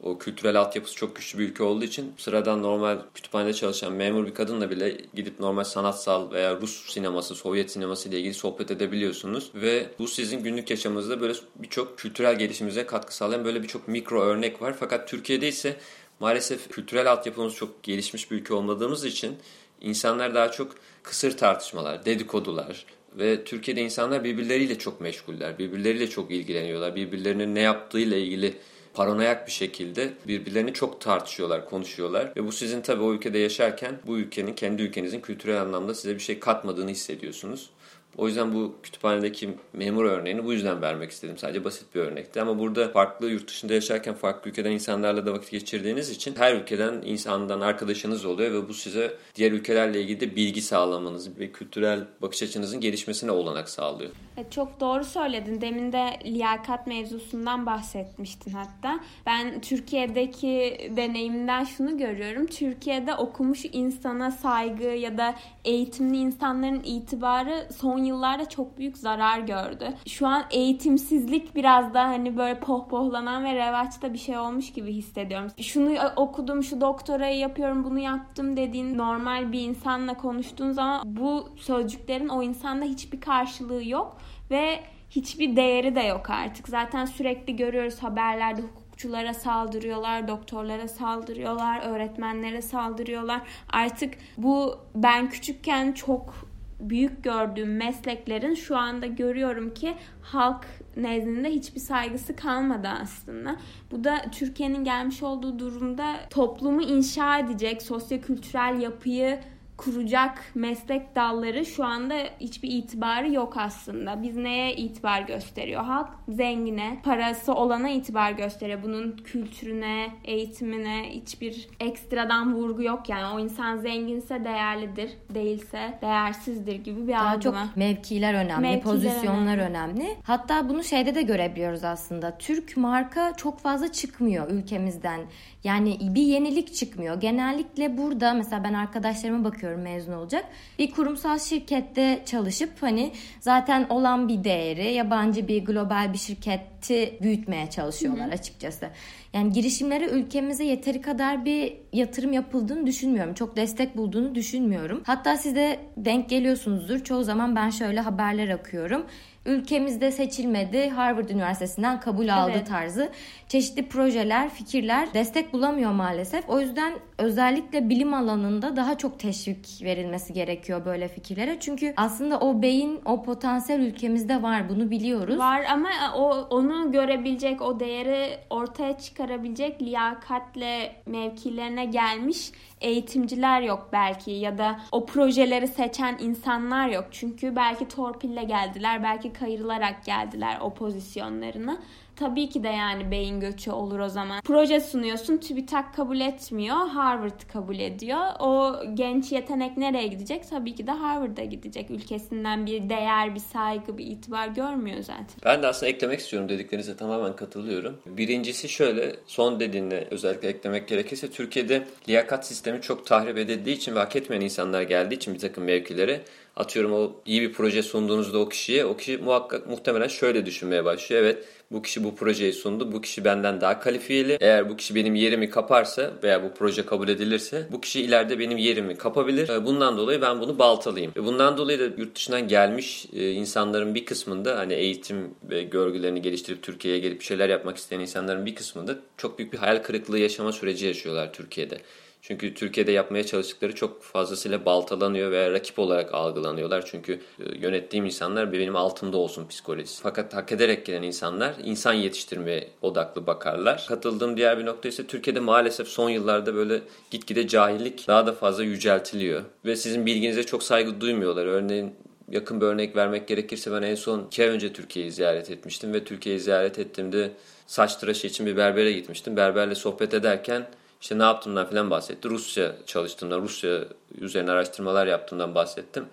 o 0.03 0.19
kültürel 0.19 0.61
altyapısı 0.61 0.97
çok 0.97 1.17
güçlü 1.17 1.39
bir 1.39 1.49
ülke 1.49 1.63
olduğu 1.63 1.85
için 1.85 2.15
sıradan 2.19 2.63
normal 2.63 2.99
kütüphanede 3.15 3.55
çalışan 3.55 3.93
memur 3.93 4.27
bir 4.27 4.35
kadınla 4.35 4.71
bile 4.71 5.01
gidip 5.15 5.41
normal 5.41 5.65
sanatsal 5.65 6.31
veya 6.31 6.61
Rus 6.61 6.93
sineması, 6.93 7.35
Sovyet 7.35 7.71
sineması 7.71 8.09
ile 8.09 8.19
ilgili 8.19 8.35
sohbet 8.35 8.71
edebiliyorsunuz. 8.71 9.51
Ve 9.55 9.87
bu 9.99 10.09
sizin 10.09 10.43
günlük 10.43 10.71
yaşamınızda 10.71 11.21
böyle 11.21 11.35
birçok 11.57 11.99
kültürel 11.99 12.39
gelişimize 12.39 12.87
katkı 12.87 13.17
sağlayan 13.17 13.45
böyle 13.45 13.63
birçok 13.63 13.89
mikro 13.89 14.23
örnek 14.23 14.63
var. 14.63 14.75
Fakat 14.81 15.09
Türkiye'de 15.09 15.49
ise 15.49 15.77
maalesef 16.21 16.69
kültürel 16.69 17.13
altyapımız 17.13 17.55
çok 17.55 17.83
gelişmiş 17.83 18.31
bir 18.31 18.37
ülke 18.37 18.55
olmadığımız 18.55 19.05
için 19.05 19.37
insanlar 19.81 20.35
daha 20.35 20.51
çok 20.51 20.75
kısır 21.03 21.37
tartışmalar, 21.37 22.05
dedikodular, 22.05 22.85
ve 23.19 23.45
Türkiye'de 23.45 23.83
insanlar 23.83 24.25
birbirleriyle 24.25 24.79
çok 24.79 25.01
meşguller, 25.01 25.59
birbirleriyle 25.59 26.11
çok 26.11 26.31
ilgileniyorlar, 26.31 26.97
birbirlerinin 26.97 27.55
ne 27.55 27.61
yaptığıyla 27.61 28.17
ilgili 28.17 28.55
paranoyak 28.95 29.47
bir 29.47 29.53
şekilde 29.53 30.11
birbirlerini 30.29 30.73
çok 30.73 31.01
tartışıyorlar, 31.01 31.69
konuşuyorlar. 31.69 32.33
Ve 32.37 32.47
bu 32.47 32.53
sizin 32.53 32.81
tabii 32.81 33.03
o 33.03 33.15
ülkede 33.15 33.39
yaşarken 33.39 33.99
bu 34.07 34.19
ülkenin, 34.19 34.55
kendi 34.55 34.83
ülkenizin 34.83 35.21
kültürel 35.21 35.61
anlamda 35.61 35.95
size 35.95 36.15
bir 36.15 36.21
şey 36.21 36.39
katmadığını 36.39 36.91
hissediyorsunuz. 36.91 37.71
O 38.17 38.27
yüzden 38.27 38.55
bu 38.55 38.75
kütüphanedeki 38.83 39.51
memur 39.73 40.05
örneğini 40.05 40.45
bu 40.45 40.53
yüzden 40.53 40.83
vermek 40.83 41.11
istedim. 41.11 41.39
Sadece 41.39 41.65
basit 41.65 41.95
bir 41.95 42.01
örnekti. 42.01 42.41
Ama 42.41 42.59
burada 42.59 42.89
farklı 42.89 43.31
yurt 43.31 43.49
dışında 43.49 43.75
yaşarken 43.75 44.15
farklı 44.15 44.51
ülkeden 44.51 44.71
insanlarla 44.71 45.27
da 45.27 45.33
vakit 45.33 45.51
geçirdiğiniz 45.51 46.11
için 46.11 46.35
her 46.39 46.55
ülkeden 46.55 47.03
insandan 47.05 47.61
arkadaşınız 47.61 48.25
oluyor 48.25 48.53
ve 48.53 48.69
bu 48.69 48.75
size 48.75 49.15
diğer 49.35 49.53
ülkelerle 49.53 50.03
ilgili 50.03 50.21
de 50.21 50.37
bilgi 50.37 50.63
sağlamanız 50.63 51.39
ve 51.39 51.53
kültürel 51.53 52.05
bakış 52.23 52.43
açınızın 52.43 52.81
gelişmesine 52.81 53.31
olanak 53.31 53.69
sağlıyor. 53.69 54.11
Evet, 54.37 54.53
çok 54.53 54.81
doğru 54.81 55.05
söyledin. 55.05 55.61
Demin 55.61 55.93
de 55.93 56.11
liyakat 56.25 56.87
mevzusundan 56.87 57.67
bahsetmiştin 57.67 58.51
hatta. 58.51 59.01
Ben 59.27 59.61
Türkiye'deki 59.61 60.79
deneyimden 60.97 61.65
şunu 61.65 61.99
görüyorum. 61.99 62.47
Türkiye'de 62.47 63.15
okumuş 63.15 63.65
insana 63.73 64.31
saygı 64.31 64.85
ya 64.85 65.19
da 65.19 65.35
eğitimli 65.65 66.17
insanların 66.17 66.83
itibarı 66.85 67.69
son 67.81 68.00
yıllarda 68.05 68.49
çok 68.49 68.79
büyük 68.79 68.99
zarar 68.99 69.39
gördü. 69.39 69.95
Şu 70.09 70.27
an 70.27 70.45
eğitimsizlik 70.51 71.55
biraz 71.57 71.95
da 71.95 72.05
hani 72.05 72.37
böyle 72.37 72.61
pohpohlanan 72.61 73.45
ve 73.45 73.55
revaçta 73.55 74.13
bir 74.13 74.19
şey 74.19 74.39
olmuş 74.39 74.73
gibi 74.73 74.93
hissediyorum. 74.93 75.51
Şunu 75.61 75.99
okudum, 76.17 76.63
şu 76.63 76.81
doktorayı 76.81 77.39
yapıyorum, 77.39 77.85
bunu 77.85 77.99
yaptım 77.99 78.57
dediğin 78.57 78.99
normal 78.99 79.53
bir 79.53 79.61
insanla 79.61 80.15
konuştuğun 80.15 80.73
zaman 80.73 81.03
bu 81.05 81.49
sözcüklerin 81.57 82.29
o 82.29 82.43
insanda 82.43 82.85
hiçbir 82.85 83.21
karşılığı 83.21 83.89
yok 83.89 84.17
ve 84.51 84.81
hiçbir 85.11 85.57
değeri 85.57 85.95
de 85.95 86.01
yok 86.01 86.31
artık. 86.31 86.69
Zaten 86.69 87.05
sürekli 87.05 87.57
görüyoruz 87.57 88.03
haberlerde 88.03 88.63
hukukçulara 88.63 89.35
saldırıyorlar, 89.35 90.29
doktorlara 90.29 90.89
saldırıyorlar, 90.89 91.81
öğretmenlere 91.83 92.63
saldırıyorlar. 92.63 93.41
Artık 93.73 94.15
bu 94.37 94.79
ben 94.95 95.31
küçükken 95.31 95.93
çok 95.93 96.50
büyük 96.81 97.25
gördüğüm 97.25 97.77
mesleklerin 97.77 98.55
şu 98.55 98.77
anda 98.77 99.07
görüyorum 99.07 99.75
ki 99.75 99.95
halk 100.23 100.67
nezdinde 100.97 101.51
hiçbir 101.51 101.81
saygısı 101.81 102.37
kalmadı 102.37 102.89
aslında. 102.89 103.57
Bu 103.91 104.05
da 104.05 104.17
Türkiye'nin 104.33 104.85
gelmiş 104.85 105.23
olduğu 105.23 105.59
durumda 105.59 106.17
toplumu 106.31 106.83
inşa 106.83 107.39
edecek, 107.39 107.83
sosyokültürel 107.83 108.81
yapıyı 108.81 109.41
kuracak 109.81 110.45
meslek 110.55 111.17
dalları 111.17 111.67
şu 111.67 111.85
anda 111.85 112.15
hiçbir 112.41 112.71
itibarı 112.71 113.33
yok 113.33 113.57
aslında. 113.57 114.23
Biz 114.23 114.37
neye 114.37 114.77
itibar 114.77 115.21
gösteriyor? 115.21 115.85
Halk 115.85 116.09
zengine, 116.29 116.99
parası 117.05 117.53
olana 117.53 117.89
itibar 117.91 118.33
gösteriyor. 118.33 118.83
Bunun 118.83 119.17
kültürüne, 119.17 120.11
eğitimine 120.25 121.11
hiçbir 121.11 121.69
ekstradan 121.81 122.55
vurgu 122.55 122.83
yok 122.83 123.09
yani. 123.09 123.35
O 123.35 123.41
insan 123.41 123.77
zenginse 123.77 124.45
değerlidir, 124.45 125.11
değilse 125.35 125.99
değersizdir 126.03 126.75
gibi 126.75 127.09
bir 127.09 127.13
Daha 127.13 127.29
algı 127.29 127.41
çok 127.41 127.57
mevkiler 127.77 128.35
önemli, 128.35 128.63
Mevkiler 128.63 128.83
pozisyonlar 128.83 129.59
önemli. 129.59 129.63
önemli. 129.63 130.17
Hatta 130.23 130.69
bunu 130.69 130.85
şeyde 130.85 131.15
de 131.15 131.23
görebiliyoruz 131.23 131.85
aslında. 131.85 132.39
Türk 132.39 132.77
marka 132.77 133.33
çok 133.37 133.61
fazla 133.61 133.93
çıkmıyor 133.93 134.51
ülkemizden. 134.51 135.21
Yani 135.65 135.99
bir 136.01 136.23
yenilik 136.23 136.75
çıkmıyor. 136.75 137.21
Genellikle 137.21 137.99
burada 137.99 138.35
mesela 138.35 138.65
ben 138.65 138.75
arkadaşlarıma 138.75 139.45
bakıyorum 139.45 139.70
mezun 139.77 140.13
olacak. 140.13 140.45
Bir 140.79 140.91
kurumsal 140.91 141.39
şirkette 141.39 142.23
çalışıp 142.27 142.71
hani 142.81 143.13
zaten 143.41 143.87
olan 143.89 144.29
bir 144.29 144.45
değeri 144.45 144.93
yabancı 144.93 145.49
bir 145.49 145.65
global 145.65 146.13
bir 146.13 146.19
şirketi 146.19 147.19
büyütmeye 147.23 147.71
çalışıyorlar 147.71 148.29
açıkçası. 148.29 148.89
Yani 149.33 149.53
girişimlere 149.53 150.05
ülkemize 150.05 150.65
yeteri 150.65 151.01
kadar 151.01 151.45
bir 151.45 151.77
yatırım 151.93 152.33
yapıldığını 152.33 152.87
düşünmüyorum. 152.87 153.35
Çok 153.35 153.57
destek 153.57 153.97
bulduğunu 153.97 154.35
düşünmüyorum. 154.35 155.03
Hatta 155.07 155.37
siz 155.37 155.57
de 155.57 155.79
denk 155.97 156.29
geliyorsunuzdur. 156.29 157.05
Çoğu 157.05 157.25
zaman 157.25 157.57
ben 157.57 157.71
şöyle 157.71 158.01
haberler 158.01 158.55
okuyorum. 158.55 159.07
Ülkemizde 159.47 160.11
seçilmedi, 160.11 160.89
Harvard 160.91 161.29
Üniversitesi'nden 161.29 162.01
kabul 162.01 162.29
aldı 162.29 162.53
Evet. 162.55 162.67
tarzı 162.67 163.11
çeşitli 163.49 163.89
projeler, 163.89 164.51
fikirler 164.51 165.15
destek 165.15 165.53
bulamıyor 165.53 165.93
maalesef. 165.93 166.49
O 166.49 166.61
yüzden 166.61 166.93
özellikle 167.19 167.89
bilim 167.89 168.15
alanında 168.15 168.77
daha 168.77 168.99
çok 168.99 169.19
teşvik 169.19 169.81
verilmesi 169.83 170.33
gerekiyor 170.33 170.85
böyle 170.85 171.09
fikirlere. 171.09 171.61
Çünkü 171.61 171.95
aslında 171.97 172.41
o 172.41 172.63
beyin, 172.63 173.01
o 173.05 173.23
potansiyel 173.23 173.81
ülkemizde 173.81 174.43
var. 174.43 174.69
Bunu 174.69 174.91
biliyoruz. 174.91 175.39
Var 175.39 175.65
ama 175.73 175.89
o 176.17 176.31
onu 176.51 176.93
görebilecek, 176.93 177.63
o 177.63 177.81
değeri 177.81 178.39
ortaya 178.51 178.99
çıkarabilecek 178.99 179.83
liyakatle 179.83 180.97
mevkilerine 181.07 181.85
gelmiş 181.85 182.53
eğitimciler 182.81 183.63
yok 183.63 183.89
belki 183.93 184.31
ya 184.31 184.59
da 184.59 184.81
o 184.93 185.07
projeleri 185.07 185.69
seçen 185.69 186.19
insanlar 186.21 186.89
yok. 186.89 187.05
Çünkü 187.11 187.57
belki 187.57 187.89
torpille 187.89 188.45
geldiler, 188.45 189.03
belki 189.03 189.33
kayırılarak 189.33 190.05
geldiler 190.05 190.59
o 190.61 190.75
pozisyonlarına. 190.75 191.79
Tabii 192.21 192.49
ki 192.49 192.63
de 192.63 192.69
yani 192.69 193.11
beyin 193.11 193.41
göçü 193.41 193.71
olur 193.71 193.99
o 193.99 194.09
zaman. 194.09 194.41
Proje 194.45 194.81
sunuyorsun, 194.81 195.37
TÜBİTAK 195.37 195.95
kabul 195.95 196.21
etmiyor, 196.21 196.77
Harvard 196.77 197.41
kabul 197.53 197.79
ediyor. 197.79 198.21
O 198.39 198.77
genç 198.95 199.33
yetenek 199.33 199.77
nereye 199.77 200.07
gidecek? 200.07 200.51
Tabii 200.51 200.75
ki 200.75 200.87
de 200.87 200.91
Harvard'a 200.91 201.45
gidecek. 201.45 201.91
Ülkesinden 201.91 202.67
bir 202.67 202.89
değer, 202.89 203.35
bir 203.35 203.41
saygı, 203.41 203.99
bir 203.99 204.07
itibar 204.07 204.49
görmüyor 204.49 204.99
zaten. 205.01 205.27
Ben 205.45 205.63
de 205.63 205.67
aslında 205.67 205.91
eklemek 205.91 206.21
istiyorum 206.21 206.49
dediklerinize 206.49 206.97
tamamen 206.97 207.37
katılıyorum. 207.37 207.99
Birincisi 208.07 208.69
şöyle 208.69 209.17
son 209.27 209.61
dediğinde 209.61 210.09
özellikle 210.11 210.49
eklemek 210.49 210.89
gerekirse 210.89 211.31
Türkiye'de 211.31 211.87
liyakat 212.09 212.47
sistemi 212.47 212.81
çok 212.81 213.07
tahrip 213.07 213.39
edildiği 213.39 213.77
için 213.77 213.95
ve 213.95 213.99
hak 213.99 214.17
etmeyen 214.17 214.41
insanlar 214.41 214.83
geldiği 214.83 215.15
için 215.15 215.35
bir 215.35 215.39
takım 215.39 215.65
mevkilere 215.65 216.21
atıyorum 216.57 216.93
o 216.93 217.13
iyi 217.27 217.43
bir 217.43 217.53
proje 217.53 217.83
sunduğunuzda 217.83 218.39
o 218.39 218.49
kişiye 218.49 218.85
o 218.85 218.97
kişi 218.97 219.19
muhakkak 219.19 219.67
muhtemelen 219.67 220.09
şöyle 220.09 220.47
düşünmeye 220.47 220.85
başlıyor. 220.85 221.23
Evet 221.23 221.45
bu 221.71 221.83
kişi 221.83 222.05
bu 222.05 222.17
projeyi 222.17 222.53
sundu. 222.53 222.93
Bu 222.93 223.01
kişi 223.01 223.25
benden 223.25 223.61
daha 223.61 223.81
kalifiyeli. 223.81 224.39
Eğer 224.41 224.71
bu 224.71 224.77
kişi 224.77 224.95
benim 224.95 225.15
yerimi 225.15 225.51
kaparsa 225.51 226.11
veya 226.23 226.43
bu 226.43 226.55
proje 226.55 226.87
kabul 226.87 227.09
edilirse 227.09 227.69
bu 227.73 227.81
kişi 227.81 228.01
ileride 228.01 228.39
benim 228.39 228.59
yerimi 228.59 228.97
kapabilir. 228.97 229.49
E, 229.49 229.65
Bundan 229.65 229.99
dolayı 229.99 230.21
ben 230.23 230.41
bunu 230.41 230.59
baltalayayım. 230.59 231.13
Bundan 231.17 231.57
dolayı 231.57 231.79
da 231.81 231.85
yurt 231.85 232.17
dışından 232.17 232.49
gelmiş 232.49 233.07
e, 233.17 233.31
insanların 233.31 233.95
bir 233.95 234.05
kısmında 234.05 234.59
hani 234.59 234.75
eğitim 234.75 235.35
ve 235.51 235.63
görgülerini 235.63 236.23
geliştirip 236.23 236.63
Türkiye'ye 236.63 237.01
gelip 237.01 237.21
bir 237.21 237.25
şeyler 237.25 237.49
yapmak 237.49 237.77
isteyen 237.77 238.01
insanların 238.01 238.47
bir 238.47 238.55
kısmında 238.55 238.97
çok 239.17 239.39
büyük 239.39 239.53
bir 239.53 239.59
hayal 239.59 239.83
kırıklığı 239.83 240.19
yaşama 240.19 240.53
süreci 240.53 240.87
yaşıyorlar 240.87 241.33
Türkiye'de. 241.33 241.79
Çünkü 242.23 242.55
Türkiye'de 242.55 242.93
yapmaya 242.93 243.27
çalıştıkları 243.27 243.75
çok 243.75 244.03
fazlasıyla 244.03 244.65
baltalanıyor 244.65 245.31
veya 245.31 245.53
rakip 245.53 245.79
olarak 245.79 246.15
algılanıyorlar. 246.15 246.87
Çünkü 246.87 247.13
e, 247.13 247.59
yönettiğim 247.59 248.07
insanlar 248.07 248.53
benim 248.53 248.77
altımda 248.77 249.17
olsun 249.17 249.49
psikolojisi. 249.49 250.03
Fakat 250.03 250.35
hak 250.35 250.53
ederek 250.53 250.87
gelen 250.87 251.03
insanlar 251.03 251.55
insan 251.65 251.93
yetiştirmeye 251.93 252.69
odaklı 252.83 253.27
bakarlar. 253.27 253.87
Katıldığım 253.89 254.37
diğer 254.37 254.59
bir 254.59 254.67
nokta 254.67 254.89
ise 254.89 255.07
Türkiye'de 255.07 255.41
maalesef 255.41 255.89
son 255.89 256.11
yıllarda 256.11 256.55
böyle 256.55 256.81
gitgide 257.11 257.49
cahillik 257.49 258.09
daha 258.09 258.27
da 258.27 258.33
fazla 258.33 258.65
yüceltiliyor. 258.65 259.43
Ve 259.65 259.77
sizin 259.77 260.07
bilginize 260.07 260.43
çok 260.43 260.63
saygı 260.63 261.01
duymuyorlar. 261.01 261.47
Örneğin 261.47 261.95
yakın 262.31 262.61
bir 262.61 262.67
örnek 262.67 262.97
vermek 262.97 263.29
gerekirse 263.29 263.73
ben 263.73 263.83
en 263.83 263.95
son 263.95 264.27
iki 264.27 264.43
ay 264.43 264.49
önce 264.49 264.73
Türkiye'yi 264.73 265.13
ziyaret 265.13 265.51
etmiştim 265.51 265.93
ve 265.93 266.05
Türkiye'yi 266.05 266.41
ziyaret 266.41 266.79
ettiğimde 266.79 267.31
saç 267.67 267.97
tıraşı 267.97 268.27
için 268.27 268.47
bir 268.47 268.57
berbere 268.57 268.93
gitmiştim. 268.93 269.37
Berberle 269.37 269.75
sohbet 269.75 270.15
ederken 270.15 270.67
işte 271.01 271.19
ne 271.19 271.23
yaptığımdan 271.23 271.67
falan 271.67 271.91
bahsetti. 271.91 272.29
Rusya 272.29 272.77
çalıştığımdan, 272.87 273.43
Rusya 273.43 273.85
üzerine 274.21 274.51
araştırmalar 274.51 275.07
yaptığımdan 275.07 275.55
bahsettim. 275.55 276.05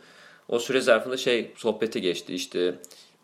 O 0.49 0.59
süre 0.59 0.81
zarfında 0.81 1.17
şey 1.17 1.51
sohbeti 1.55 2.01
geçti. 2.01 2.33
İşte 2.33 2.75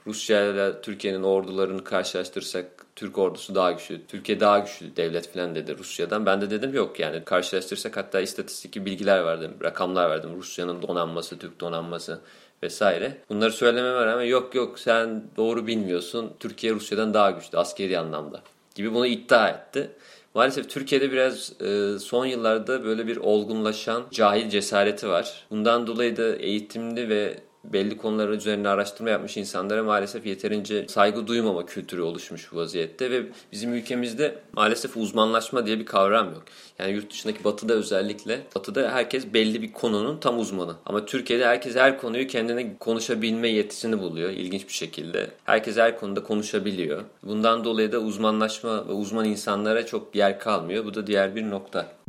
Rusya 0.08 0.46
ile 0.46 0.82
Türkiye'nin 0.82 1.24
ordularını 1.24 1.84
karşılaştırırsak 1.84 2.66
Türk 2.96 3.18
ordusu 3.18 3.56
daha 3.56 3.72
güçlü, 3.72 4.06
Türkiye 4.08 4.40
daha 4.40 4.60
güçlü 4.60 4.96
devlet 4.96 5.34
falan 5.34 5.56
dedi 5.56 5.78
Rusya'dan. 5.78 6.26
Ben 6.26 6.42
de 6.42 6.50
dedim 6.50 6.74
yok 6.74 7.00
yani 7.00 7.24
karşılaştırırsak 7.24 7.98
hatta 7.98 8.22
istatistik 8.22 8.86
bilgiler 8.86 9.26
verdim, 9.26 9.52
rakamlar 9.64 10.10
verdim. 10.10 10.36
Rusya'nın 10.38 10.82
donanması, 10.82 11.40
Türk 11.40 11.60
donanması 11.60 12.20
vesaire. 12.64 13.18
Bunları 13.30 13.52
söylememe 13.52 14.06
rağmen 14.06 14.26
yok 14.26 14.56
yok 14.56 14.80
sen 14.80 15.24
doğru 15.38 15.68
bilmiyorsun. 15.68 16.34
Türkiye 16.40 16.74
Rusya'dan 16.74 17.14
daha 17.14 17.32
güçlü 17.32 17.58
askeri 17.58 18.00
anlamda 18.00 18.42
gibi 18.76 18.94
bunu 18.94 19.08
iddia 19.08 19.50
etti. 19.50 19.90
Maalesef 20.36 20.70
Türkiye'de 20.70 21.12
biraz 21.12 21.62
e, 21.62 22.00
son 22.00 22.26
yıllarda 22.26 22.84
böyle 22.84 23.08
bir 23.08 23.18
olgunlaşan 23.18 24.04
cahil 24.12 24.50
cesareti 24.50 25.08
var. 25.08 25.48
Bundan 25.52 25.88
dolayı 25.88 26.18
da 26.18 26.36
eğitimli 26.36 27.10
ve 27.10 27.40
belli 27.64 27.98
konular 27.98 28.30
üzerine 28.30 28.70
araştırma 28.70 29.10
yapmış 29.10 29.38
insanlara 29.38 29.84
maalesef 29.84 30.26
yeterince 30.26 30.88
saygı 30.88 31.28
duymama 31.28 31.66
kültürü 31.66 32.02
oluşmuş 32.02 32.52
bu 32.52 32.58
vaziyette 32.58 33.12
ve 33.12 33.24
bizim 33.52 33.74
ülkemizde 33.74 34.36
maalesef 34.54 34.98
uzmanlaşma 34.98 35.66
diye 35.66 35.80
bir 35.80 35.86
kavram 35.86 36.26
yok. 36.26 36.44
Yani 36.80 36.92
yurt 36.92 37.12
dışındaki 37.12 37.44
batıda 37.44 37.74
özellikle 37.74 38.42
batıda 38.56 38.92
herkes 38.92 39.34
belli 39.34 39.62
bir 39.62 39.74
konunun 39.74 40.18
tam 40.18 40.40
uzmanı. 40.40 40.76
Ama 40.86 41.06
Türkiye'de 41.06 41.46
herkes 41.46 41.76
her 41.76 41.98
konuyu 41.98 42.28
kendine 42.28 42.78
konuşabilme 42.80 43.48
yetisini 43.48 44.00
buluyor 44.00 44.30
ilginç 44.30 44.68
bir 44.68 44.74
şekilde. 44.74 45.32
Herkes 45.46 45.78
her 45.78 46.00
konuda 46.00 46.24
konuşabiliyor. 46.24 47.02
Bundan 47.24 47.64
dolayı 47.64 47.92
da 47.92 48.00
uzmanlaşma 48.00 48.88
ve 48.88 48.92
uzman 48.92 49.26
insanlara 49.26 49.86
çok 49.86 50.16
yer 50.16 50.40
kalmıyor. 50.40 50.86
Bu 50.86 50.94
da 50.94 51.08
diğer 51.08 51.36
bir 51.36 51.50
nokta. 51.50 52.03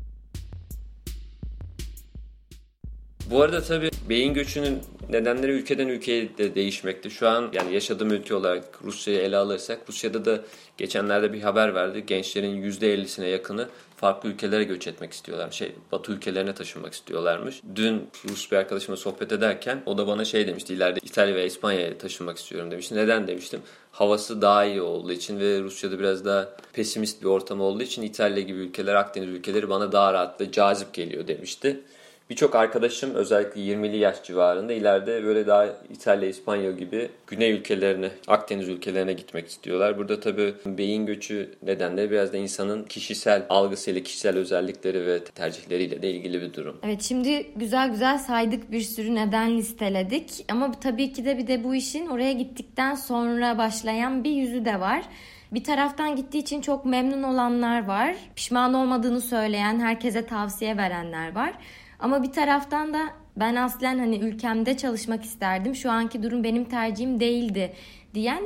Bu 3.31 3.43
arada 3.43 3.63
tabii 3.63 3.91
beyin 4.09 4.35
göçünün 4.35 4.79
nedenleri 5.11 5.53
ülkeden 5.53 5.89
ülkeye 5.89 6.39
de 6.39 6.55
değişmekte. 6.55 7.11
Şu 7.11 7.29
an 7.29 7.51
yani 7.53 7.75
yaşadığım 7.75 8.11
ülke 8.11 8.35
olarak 8.35 8.65
Rusya'yı 8.85 9.21
ele 9.21 9.37
alırsak 9.37 9.81
Rusya'da 9.89 10.25
da 10.25 10.41
geçenlerde 10.77 11.33
bir 11.33 11.41
haber 11.43 11.75
verdi. 11.75 12.07
Gençlerin 12.07 12.63
%50'sine 12.63 13.25
yakını 13.25 13.69
farklı 13.97 14.29
ülkelere 14.29 14.65
göç 14.65 14.87
etmek 14.87 15.13
istiyorlar. 15.13 15.51
Şey 15.51 15.73
Batı 15.93 16.13
ülkelerine 16.13 16.55
taşınmak 16.55 16.93
istiyorlarmış. 16.93 17.61
Dün 17.75 18.09
Rus 18.29 18.53
bir 18.53 18.57
arkadaşımla 18.57 18.97
sohbet 18.97 19.33
ederken 19.33 19.83
o 19.87 19.99
da 19.99 20.07
bana 20.07 20.25
şey 20.25 20.47
demişti. 20.47 20.75
İleride 20.75 21.01
İtalya 21.03 21.35
ve 21.35 21.47
İspanya'ya 21.47 21.99
taşınmak 21.99 22.39
istiyorum 22.39 22.71
demişti. 22.71 22.97
Neden 22.97 23.27
demiştim? 23.27 23.61
Havası 23.93 24.43
daha 24.43 24.65
iyi 24.65 24.83
olduğu 24.83 25.13
için 25.13 25.41
ve 25.41 25.61
Rusya'da 25.61 25.99
biraz 25.99 26.25
daha 26.25 26.49
pesimist 26.73 27.23
bir 27.23 27.27
ortam 27.27 27.61
olduğu 27.61 27.83
için 27.83 28.03
İtalya 28.03 28.43
gibi 28.43 28.59
ülkeler, 28.59 28.95
Akdeniz 28.95 29.29
ülkeleri 29.29 29.69
bana 29.69 29.93
daha 29.93 30.13
rahat 30.13 30.41
ve 30.41 30.53
cazip 30.53 30.95
geliyor 30.95 31.29
demişti. 31.29 31.81
Birçok 32.31 32.55
arkadaşım 32.55 33.15
özellikle 33.15 33.61
20'li 33.61 33.97
yaş 33.97 34.23
civarında 34.23 34.73
ileride 34.73 35.25
böyle 35.25 35.47
daha 35.47 35.67
İtalya, 35.91 36.29
İspanya 36.29 36.71
gibi 36.71 37.11
güney 37.27 37.53
ülkelerine, 37.53 38.11
Akdeniz 38.27 38.69
ülkelerine 38.69 39.13
gitmek 39.13 39.49
istiyorlar. 39.49 39.99
Burada 39.99 40.21
tabii 40.21 40.55
beyin 40.67 41.07
göçü 41.07 41.51
nedenle 41.63 42.11
biraz 42.11 42.33
da 42.33 42.37
insanın 42.37 42.85
kişisel 42.85 43.47
algısıyla, 43.49 44.03
kişisel 44.03 44.37
özellikleri 44.37 45.07
ve 45.07 45.25
tercihleriyle 45.25 46.03
de 46.03 46.11
ilgili 46.11 46.43
bir 46.43 46.55
durum. 46.55 46.77
Evet 46.83 47.03
şimdi 47.03 47.47
güzel 47.57 47.91
güzel 47.91 48.19
saydık 48.19 48.73
bir 48.73 48.81
sürü 48.81 49.15
neden 49.15 49.57
listeledik. 49.59 50.45
Ama 50.51 50.73
tabii 50.73 51.13
ki 51.13 51.25
de 51.25 51.39
bir 51.39 51.47
de 51.47 51.65
bu 51.65 51.75
işin 51.75 52.07
oraya 52.07 52.33
gittikten 52.33 52.95
sonra 52.95 53.59
başlayan 53.59 54.25
bir 54.25 54.33
yüzü 54.33 54.65
de 54.65 54.81
var. 54.81 55.03
Bir 55.53 55.65
taraftan 55.65 56.17
gittiği 56.17 56.39
için 56.39 56.61
çok 56.61 56.85
memnun 56.85 57.23
olanlar 57.23 57.87
var. 57.87 58.17
Pişman 58.37 58.75
olmadığını 58.75 59.21
söyleyen, 59.21 59.81
herkese 59.81 60.27
tavsiye 60.27 60.77
verenler 60.77 61.35
var. 61.35 61.55
Ama 62.05 62.23
bir 62.23 62.33
taraftan 62.33 62.95
da 62.95 63.01
ben 63.37 63.55
aslen 63.55 63.99
hani 63.99 64.17
ülkemde 64.19 64.77
çalışmak 64.77 65.25
isterdim. 65.25 65.75
Şu 65.75 65.91
anki 65.91 66.23
durum 66.23 66.45
benim 66.45 66.65
tercihim 66.65 67.21
değildi 67.21 67.73
diyen 68.15 68.43